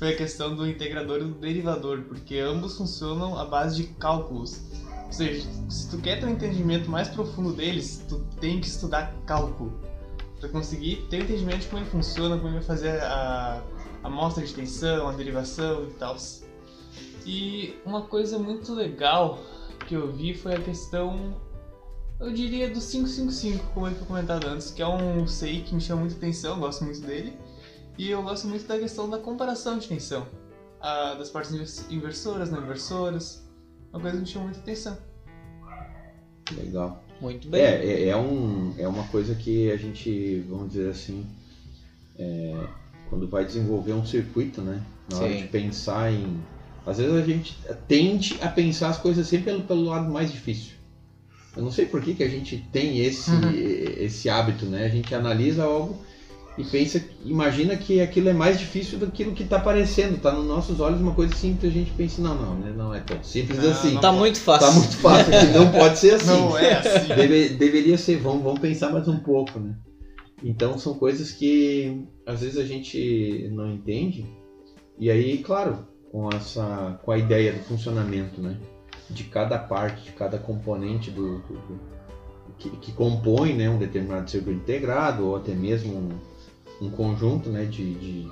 [0.00, 4.62] foi a questão do integrador e do derivador, porque ambos funcionam à base de cálculos.
[5.04, 9.14] Ou seja, se tu quer ter um entendimento mais profundo deles, tu tem que estudar
[9.26, 9.78] cálculo.
[10.40, 13.62] Pra conseguir ter entendimento de como ele funciona, como ele vai fazer a
[14.02, 16.16] a amostra de tensão, a derivação e tal.
[17.26, 19.38] E uma coisa muito legal
[19.86, 21.36] que eu vi foi a questão
[22.18, 25.80] eu diria do 555, como ele foi comentado antes, que é um CI que me
[25.80, 27.38] chama muita atenção, eu gosto muito dele.
[27.96, 30.26] E eu gosto muito da questão da comparação de tensão.
[30.80, 33.48] Ah, das partes invers- inversoras, não inversoras.
[33.90, 34.98] Uma coisa que me chama muita atenção.
[36.52, 37.60] legal Muito bem.
[37.60, 41.24] É, é, é, um, é uma coisa que a gente, vamos dizer assim,
[42.18, 42.54] é,
[43.08, 44.80] quando vai desenvolver um circuito, né?
[45.10, 45.38] Na hora Sim.
[45.38, 46.40] de pensar em.
[46.86, 47.56] Às vezes a gente
[47.86, 50.72] tende a pensar as coisas sempre pelo, pelo lado mais difícil.
[51.56, 53.50] Eu não sei por que, que a gente tem esse, Uhum.
[53.98, 54.84] esse hábito, né?
[54.84, 56.00] A gente analisa algo
[56.60, 60.16] e pensa, imagina que aquilo é mais difícil do que está aparecendo.
[60.16, 62.72] Está nos nossos olhos uma coisa simples, a gente pensa, não, não, né?
[62.76, 63.92] não é tão simples Não, assim.
[63.94, 64.66] não Tá muito fácil.
[64.68, 66.26] Tá muito fácil, não pode ser assim.
[66.26, 67.08] Não é assim.
[67.14, 69.74] Deve- deveria ser, vamos, vamos pensar mais um pouco, né?
[70.42, 74.26] Então são coisas que às vezes a gente não entende.
[74.98, 78.56] E aí, claro, com essa com a ideia do funcionamento, né?
[79.08, 82.00] De cada parte, de cada componente do, do- do-
[82.58, 86.08] que, que compõe né, um determinado circuito integrado, ou até mesmo um,
[86.80, 88.30] um conjunto né, de, de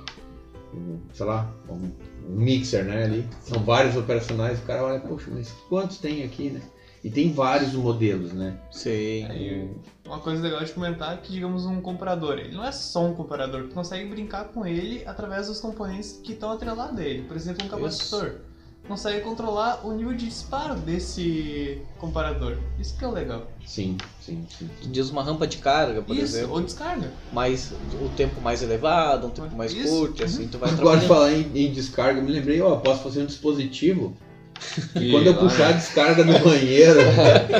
[0.73, 1.91] um, sei lá, um,
[2.27, 3.27] um mixer né, ali.
[3.41, 6.61] São vários operacionais, o cara olha, poxa, mas quantos tem aqui, né?
[7.01, 8.59] E tem vários modelos, né?
[8.71, 9.25] Sim.
[9.29, 9.73] Aí,
[10.05, 13.13] uma coisa legal de comentar é que, digamos, um comparador, ele não é só um
[13.13, 17.23] comparador, tu consegue brincar com ele através dos componentes que estão atrelados a ele.
[17.23, 18.41] Por exemplo, um capacitor.
[18.89, 22.57] Consegue controlar o nível de disparo desse comparador.
[22.79, 23.43] Isso que é o legal.
[23.63, 24.67] Sim, sim, sim.
[24.81, 26.55] Tu diz uma rampa de carga, por Isso, exemplo.
[26.55, 27.13] ou descarga.
[27.31, 27.71] mais
[28.01, 29.87] o tempo mais elevado, um tempo mais Isso.
[29.87, 33.21] curto, assim, tu vai Agora falar em, em descarga, eu me lembrei, ó, posso fazer
[33.21, 34.17] um dispositivo
[34.99, 36.99] E quando eu puxar a descarga no banheiro,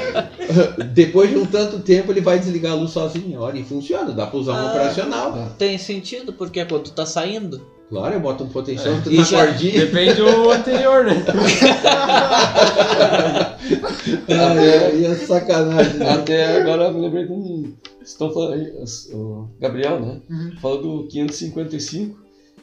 [0.93, 3.39] depois de um tanto tempo ele vai desligar a luz sozinho.
[3.39, 4.69] Olha, e funciona, dá pra usar um Ah.
[4.71, 5.55] operacional.
[5.57, 7.65] Tem sentido, porque é quando tu tá saindo.
[7.89, 9.85] Claro, eu boto um potenciômetro É, na já- cordinha.
[9.85, 11.23] Depende do anterior, né?
[14.29, 15.95] Ah, é, e é sacanagem.
[15.95, 16.09] né?
[16.11, 17.73] Até agora eu me lembrei de um.
[18.01, 18.71] Estão falando aí,
[19.13, 20.21] o Gabriel, né?
[20.29, 20.51] Uhum.
[20.61, 22.17] Falou do 555.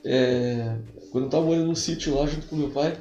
[0.04, 0.74] É,
[1.12, 2.96] quando eu tava morando num sítio lá junto com meu pai,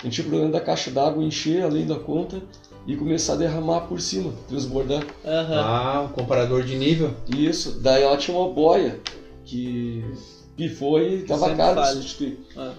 [0.00, 2.40] a gente tinha o problema da caixa d'água encher além da conta
[2.86, 5.02] e começar a derramar por cima, transbordar.
[5.24, 5.60] Aham.
[5.60, 7.10] Ah, um comparador de nível.
[7.28, 8.98] Isso, daí ela tinha uma boia
[9.44, 10.04] que
[10.68, 12.38] pifou e tava caro de substituir.
[12.56, 12.74] Ah.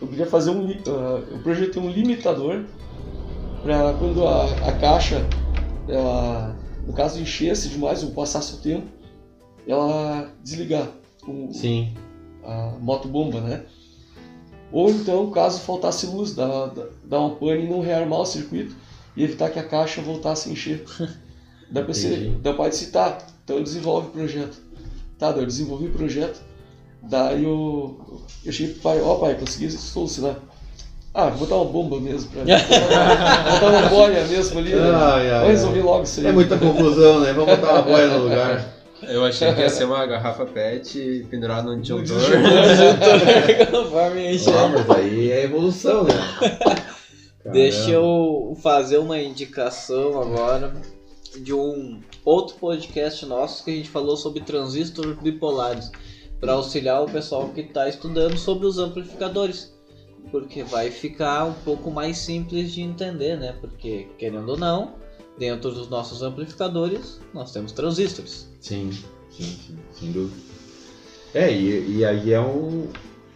[0.00, 0.68] Eu queria fazer um.
[0.88, 2.64] ah, eu projetei um limitador
[3.62, 5.26] para quando a, a caixa,
[5.88, 6.54] ela,
[6.86, 8.86] no caso, enchesse demais ou passasse o tempo,
[9.66, 10.88] ela desligar
[11.26, 11.94] o, Sim.
[12.44, 13.62] a motobomba, né?
[14.70, 18.74] Ou então, caso faltasse luz, dar, dar- dar uma pane e não rearmar o circuito
[19.16, 20.84] e evitar que a caixa voltasse a encher.
[21.70, 22.36] Dá pra, ser, Entendi.
[22.42, 23.26] dá pra citar.
[23.42, 24.58] Então desenvolve o projeto.
[25.18, 26.40] Tá, eu desenvolvi o projeto.
[27.02, 28.00] Daí eu,
[28.44, 30.36] eu cheguei pro pai, ó pai, consegui solucionar.
[31.12, 32.42] Ah, vou botar uma bomba mesmo pra.
[33.52, 34.74] botar uma boia mesmo ali.
[34.74, 35.40] né?
[35.40, 36.26] Vou resolver logo isso aí.
[36.26, 37.32] É muita conclusão, né?
[37.32, 38.74] Vamos botar uma boia no lugar.
[39.02, 42.16] Eu achei que ia ser uma garrafa PET pendurada num disjuntor.
[43.70, 44.50] Conforme enche.
[44.50, 46.14] Ah, mas aí é evolução, né?
[47.52, 47.92] Deixa Caramba.
[47.92, 50.72] eu fazer uma indicação agora
[51.40, 55.90] de um outro podcast nosso que a gente falou sobre transistores bipolares
[56.40, 59.72] para auxiliar o pessoal que está estudando sobre os amplificadores.
[60.30, 63.56] Porque vai ficar um pouco mais simples de entender, né?
[63.60, 64.94] Porque, querendo ou não,
[65.38, 68.48] dentro dos nossos amplificadores nós temos transistores.
[68.60, 68.90] Sim,
[69.30, 70.40] sim, sim, sem dúvida.
[71.34, 72.88] É, e, e aí é, um,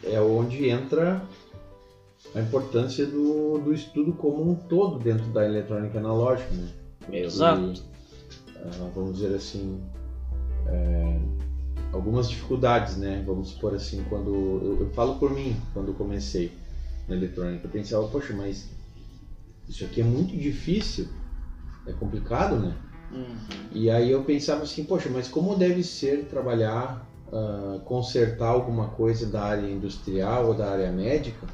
[0.05, 1.23] é onde entra
[2.35, 6.69] a importância do, do estudo como um todo dentro da eletrônica analógica, né?
[7.13, 7.83] Exato.
[8.57, 9.81] Ah, vamos dizer assim,
[10.67, 11.21] é,
[11.93, 13.23] algumas dificuldades, né?
[13.27, 16.53] Vamos supor assim, quando eu, eu falo por mim, quando eu comecei
[17.07, 18.69] na eletrônica, eu pensava, poxa, mas
[19.69, 21.09] isso aqui é muito difícil,
[21.87, 22.77] é complicado, né?
[23.73, 29.27] E aí eu pensava assim, poxa, mas como deve ser trabalhar, ah, consertar alguma coisa
[29.27, 31.47] da área industrial ou da área médica,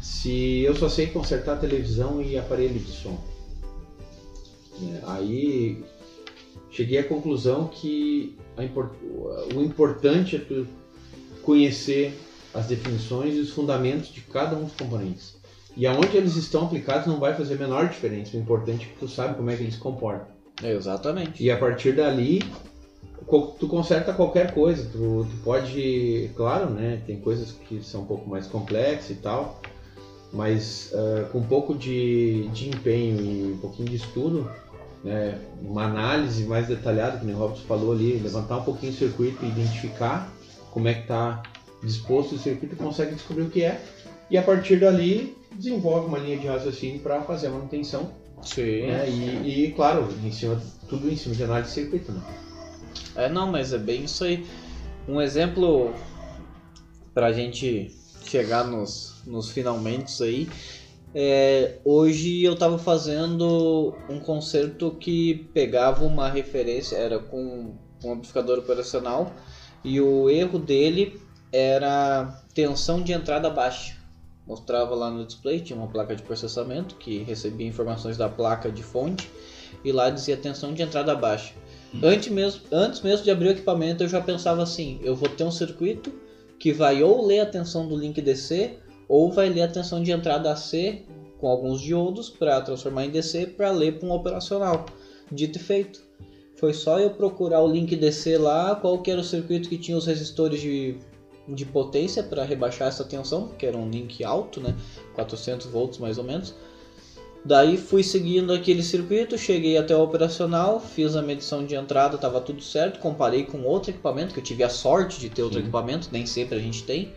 [0.00, 3.16] se eu só sei consertar televisão e aparelho de som?
[4.80, 5.84] Né, Aí
[6.70, 8.90] cheguei à conclusão que a impor-
[9.54, 10.66] o importante é tu
[11.42, 12.18] conhecer
[12.54, 15.36] as definições e os fundamentos de cada um dos componentes.
[15.76, 18.36] E aonde eles estão aplicados não vai fazer a menor diferença.
[18.36, 20.26] O importante é que tu sabe como é que eles se comportam.
[20.62, 21.42] Exatamente.
[21.42, 22.42] E a partir dali,
[23.58, 24.88] tu conserta qualquer coisa.
[24.92, 27.02] Tu, tu pode, claro, né?
[27.06, 29.62] Tem coisas que são um pouco mais complexas e tal,
[30.32, 34.50] mas ah, com um pouco de, de empenho e um pouquinho de estudo,
[35.04, 35.38] né?
[35.60, 39.48] Uma análise mais detalhada, como o Robson falou ali, levantar um pouquinho o circuito e
[39.48, 40.32] identificar
[40.70, 41.42] como é que está
[41.82, 43.80] disposto o circuito, consegue descobrir o que é.
[44.30, 48.86] E a partir dali, desenvolve uma linha de raciocínio para fazer a manutenção Sim.
[48.86, 49.08] né?
[49.08, 52.20] E, e, claro, em cima, tudo em cima de análise de circuito, né?
[53.16, 54.44] É, não, mas é bem isso aí.
[55.08, 55.92] Um exemplo
[57.14, 57.94] pra gente
[58.32, 60.48] chegar nos, nos finalmente aí.
[61.14, 68.58] É, hoje eu tava fazendo um concerto que pegava uma referência, era com um amplificador
[68.58, 69.30] operacional,
[69.84, 71.20] e o erro dele
[71.52, 73.94] era tensão de entrada baixa.
[74.46, 78.82] Mostrava lá no display, tinha uma placa de processamento que recebia informações da placa de
[78.82, 79.30] fonte
[79.84, 81.52] e lá dizia tensão de entrada baixa.
[82.02, 85.44] Antes mesmo, antes mesmo de abrir o equipamento, eu já pensava assim: eu vou ter
[85.44, 86.12] um circuito
[86.62, 88.76] que vai ou ler a tensão do link DC
[89.08, 91.02] ou vai ler a tensão de entrada AC
[91.40, 94.86] com alguns diodos para transformar em DC para ler para um operacional.
[95.32, 96.04] Dito e feito.
[96.54, 99.96] Foi só eu procurar o link DC lá, qual que era o circuito que tinha
[99.96, 100.94] os resistores de,
[101.48, 104.72] de potência para rebaixar essa tensão, que era um link alto, né?
[105.16, 106.54] 400 volts mais ou menos.
[107.44, 112.40] Daí fui seguindo aquele circuito, cheguei até o operacional, fiz a medição de entrada, estava
[112.40, 115.64] tudo certo, comparei com outro equipamento, que eu tive a sorte de ter outro Sim.
[115.64, 117.12] equipamento, nem sempre a gente tem.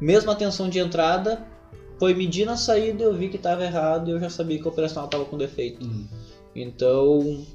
[0.00, 1.46] Mesma tensão de entrada,
[2.00, 4.68] foi medir na saída, eu vi que estava errado e eu já sabia que o
[4.68, 5.86] operacional estava com defeito.
[6.54, 7.46] Então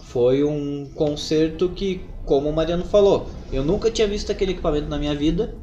[0.00, 4.96] foi um conserto que, como o Mariano falou, eu nunca tinha visto aquele equipamento na
[4.96, 5.56] minha vida.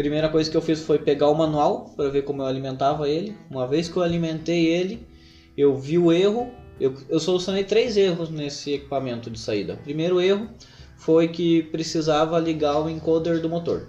[0.00, 3.36] Primeira coisa que eu fiz foi pegar o manual para ver como eu alimentava ele.
[3.50, 5.06] Uma vez que eu alimentei ele,
[5.54, 6.50] eu vi o erro.
[6.80, 9.76] Eu, eu solucionei três erros nesse equipamento de saída.
[9.84, 10.48] Primeiro erro
[10.96, 13.88] foi que precisava ligar o encoder do motor.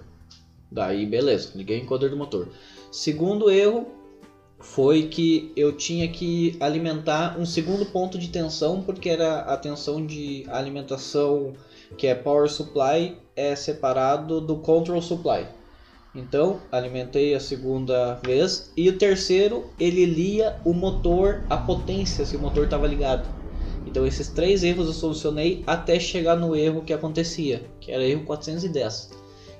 [0.70, 2.50] Daí, beleza, liguei o encoder do motor.
[2.90, 3.86] Segundo erro
[4.60, 10.04] foi que eu tinha que alimentar um segundo ponto de tensão, porque era a tensão
[10.04, 11.54] de alimentação
[11.96, 15.61] que é power supply é separado do control supply.
[16.14, 22.36] Então, alimentei a segunda vez e o terceiro ele lia o motor, a potência se
[22.36, 23.26] o motor estava ligado.
[23.86, 28.24] Então, esses três erros eu solucionei até chegar no erro que acontecia, que era erro
[28.24, 29.10] 410.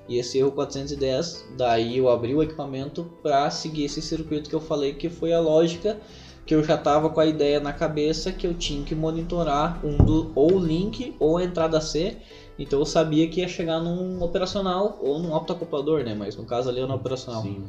[0.08, 4.60] E esse erro 410, daí eu abri o equipamento para seguir esse circuito que eu
[4.60, 5.98] falei que foi a lógica
[6.44, 9.96] que eu já estava com a ideia na cabeça que eu tinha que monitorar um
[9.96, 12.16] do, ou o link ou a entrada C.
[12.62, 16.14] Então eu sabia que ia chegar num operacional ou num autoacoplador, né?
[16.14, 17.42] Mas no caso ali é no operacional.
[17.42, 17.64] Sim.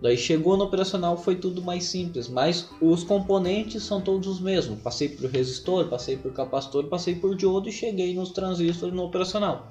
[0.00, 4.80] Daí chegou no operacional foi tudo mais simples, mas os componentes são todos os mesmos.
[4.80, 9.66] Passei por resistor, passei por capacitor, passei por diodo e cheguei nos transistores no operacional.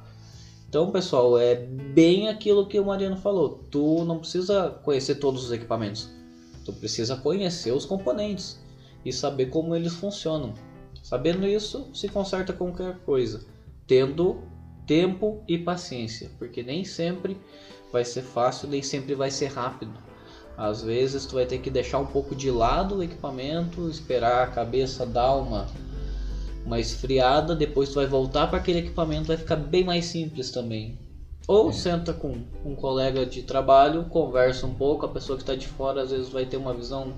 [0.69, 3.59] Então, pessoal, é bem aquilo que o Mariano falou.
[3.71, 6.07] Tu não precisa conhecer todos os equipamentos.
[6.63, 8.55] Tu precisa conhecer os componentes
[9.03, 10.53] e saber como eles funcionam.
[11.01, 13.41] Sabendo isso, se conserta qualquer coisa,
[13.87, 14.37] tendo
[14.85, 17.37] tempo e paciência, porque nem sempre
[17.91, 19.93] vai ser fácil, nem sempre vai ser rápido.
[20.57, 24.47] Às vezes tu vai ter que deixar um pouco de lado o equipamento, esperar a
[24.47, 25.67] cabeça dar uma
[26.65, 30.97] uma esfriada, depois tu vai voltar para aquele equipamento, vai ficar bem mais simples também.
[31.45, 31.73] Ou É.
[31.73, 36.01] senta com um colega de trabalho, conversa um pouco, a pessoa que está de fora
[36.01, 37.13] às vezes vai ter uma visão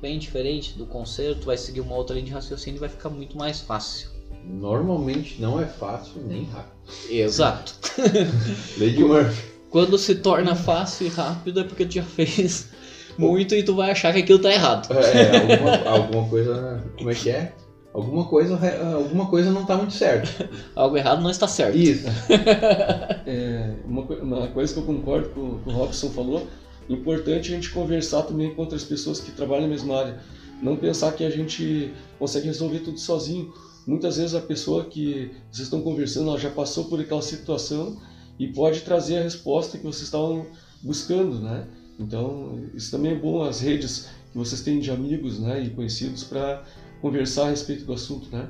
[0.00, 3.38] bem diferente do concerto, vai seguir uma outra linha de raciocínio e vai ficar muito
[3.38, 4.10] mais fácil.
[4.44, 6.72] Normalmente não é fácil nem rápido.
[7.10, 7.74] Exato.
[8.78, 9.52] Lady Murphy.
[9.70, 12.68] Quando se torna fácil e rápido é porque tu já fez
[13.16, 14.92] muito e tu vai achar que aquilo tá errado.
[14.92, 16.84] É, alguma, alguma coisa.
[16.96, 17.52] Como é que é?
[17.94, 18.58] Alguma coisa,
[18.94, 20.48] alguma coisa não tá muito certo.
[20.74, 21.76] Algo errado não está certo.
[21.76, 22.06] Isso.
[23.24, 26.48] É, uma, uma coisa que eu concordo com, com o Robson falou,
[26.88, 30.18] importante a gente conversar também com outras pessoas que trabalham na mesma área.
[30.60, 33.52] Não pensar que a gente consegue resolver tudo sozinho.
[33.86, 37.96] Muitas vezes a pessoa que vocês estão conversando, ela já passou por aquela situação
[38.38, 40.46] e pode trazer a resposta que vocês estavam
[40.82, 41.66] buscando, né?
[41.98, 46.24] Então, isso também é bom, as redes que vocês têm de amigos né, e conhecidos
[46.24, 46.62] para
[47.00, 48.48] conversar a respeito do assunto, né?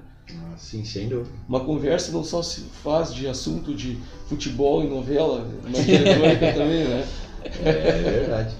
[0.57, 1.35] Sim, sem dúvida.
[1.49, 6.53] Uma conversa não só se faz de assunto de futebol e novela, mas de eletrônica
[6.55, 7.09] também, né?
[7.64, 8.55] É verdade.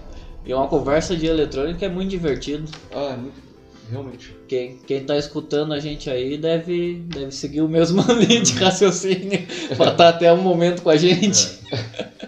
[0.45, 2.69] E uma conversa de eletrônica é muito divertido.
[2.93, 3.52] Ah, é muito,
[3.93, 4.35] realmente.
[4.49, 9.47] Quem, quem tá escutando a gente aí deve, deve seguir o mesmo linha de raciocínio
[9.77, 11.61] pra estar até um momento com a gente.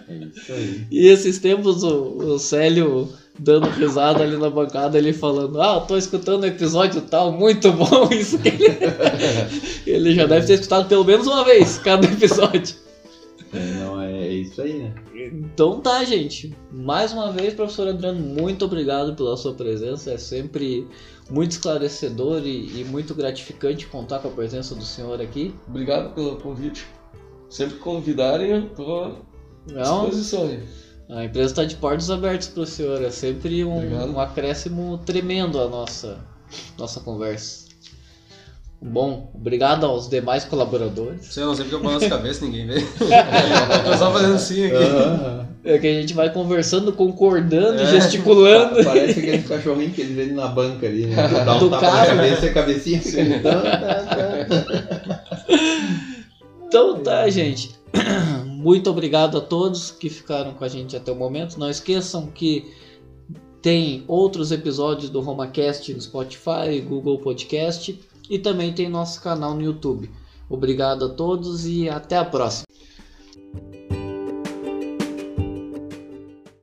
[0.08, 0.86] É isso aí.
[0.90, 3.08] E esses tempos o, o Célio
[3.38, 8.08] dando risada ali na bancada, ele falando, ah, tô escutando o episódio tal, muito bom
[8.14, 8.76] isso que ele...
[9.86, 12.76] ele já deve ter escutado pelo menos uma vez cada episódio.
[13.52, 13.93] É, não, é
[14.44, 14.94] isso aí, né?
[15.14, 16.54] Então tá, gente.
[16.72, 20.12] Mais uma vez, professor Adriano, muito obrigado pela sua presença.
[20.12, 20.86] É sempre
[21.30, 25.54] muito esclarecedor e, e muito gratificante contar com a presença do senhor aqui.
[25.68, 26.86] Obrigado pelo convite.
[27.48, 29.04] Sempre que convidarem, eu tô
[29.76, 30.62] à disposição aí.
[31.08, 33.02] a empresa está de portas abertas para o senhor.
[33.02, 36.18] É sempre um, um acréscimo tremendo a nossa,
[36.78, 37.63] nossa conversa.
[38.86, 41.24] Bom, obrigado aos demais colaboradores.
[41.32, 42.74] Sei, eu não sei porque eu balanço a cabeça, ninguém vê.
[43.90, 44.76] eu só fazendo assim aqui.
[45.64, 47.86] É que a gente vai conversando, concordando, É.
[47.86, 48.76] gesticulando.
[48.76, 51.16] Pa- Parece aqueles cachorrinhos que eles vendem na banca ali, né?
[51.46, 53.40] Dá um Do tapa na cabeça e a cabecinha fica.
[53.40, 55.34] Tá, tá.
[56.66, 57.70] Então tá, gente.
[58.46, 61.58] Muito obrigado a todos que ficaram com a gente até o momento.
[61.58, 62.70] Não esqueçam que
[63.62, 67.98] tem outros episódios do RomaCast no Spotify, Google Podcast
[68.28, 70.10] e também tem nosso canal no YouTube.
[70.48, 72.64] Obrigado a todos e até a próxima.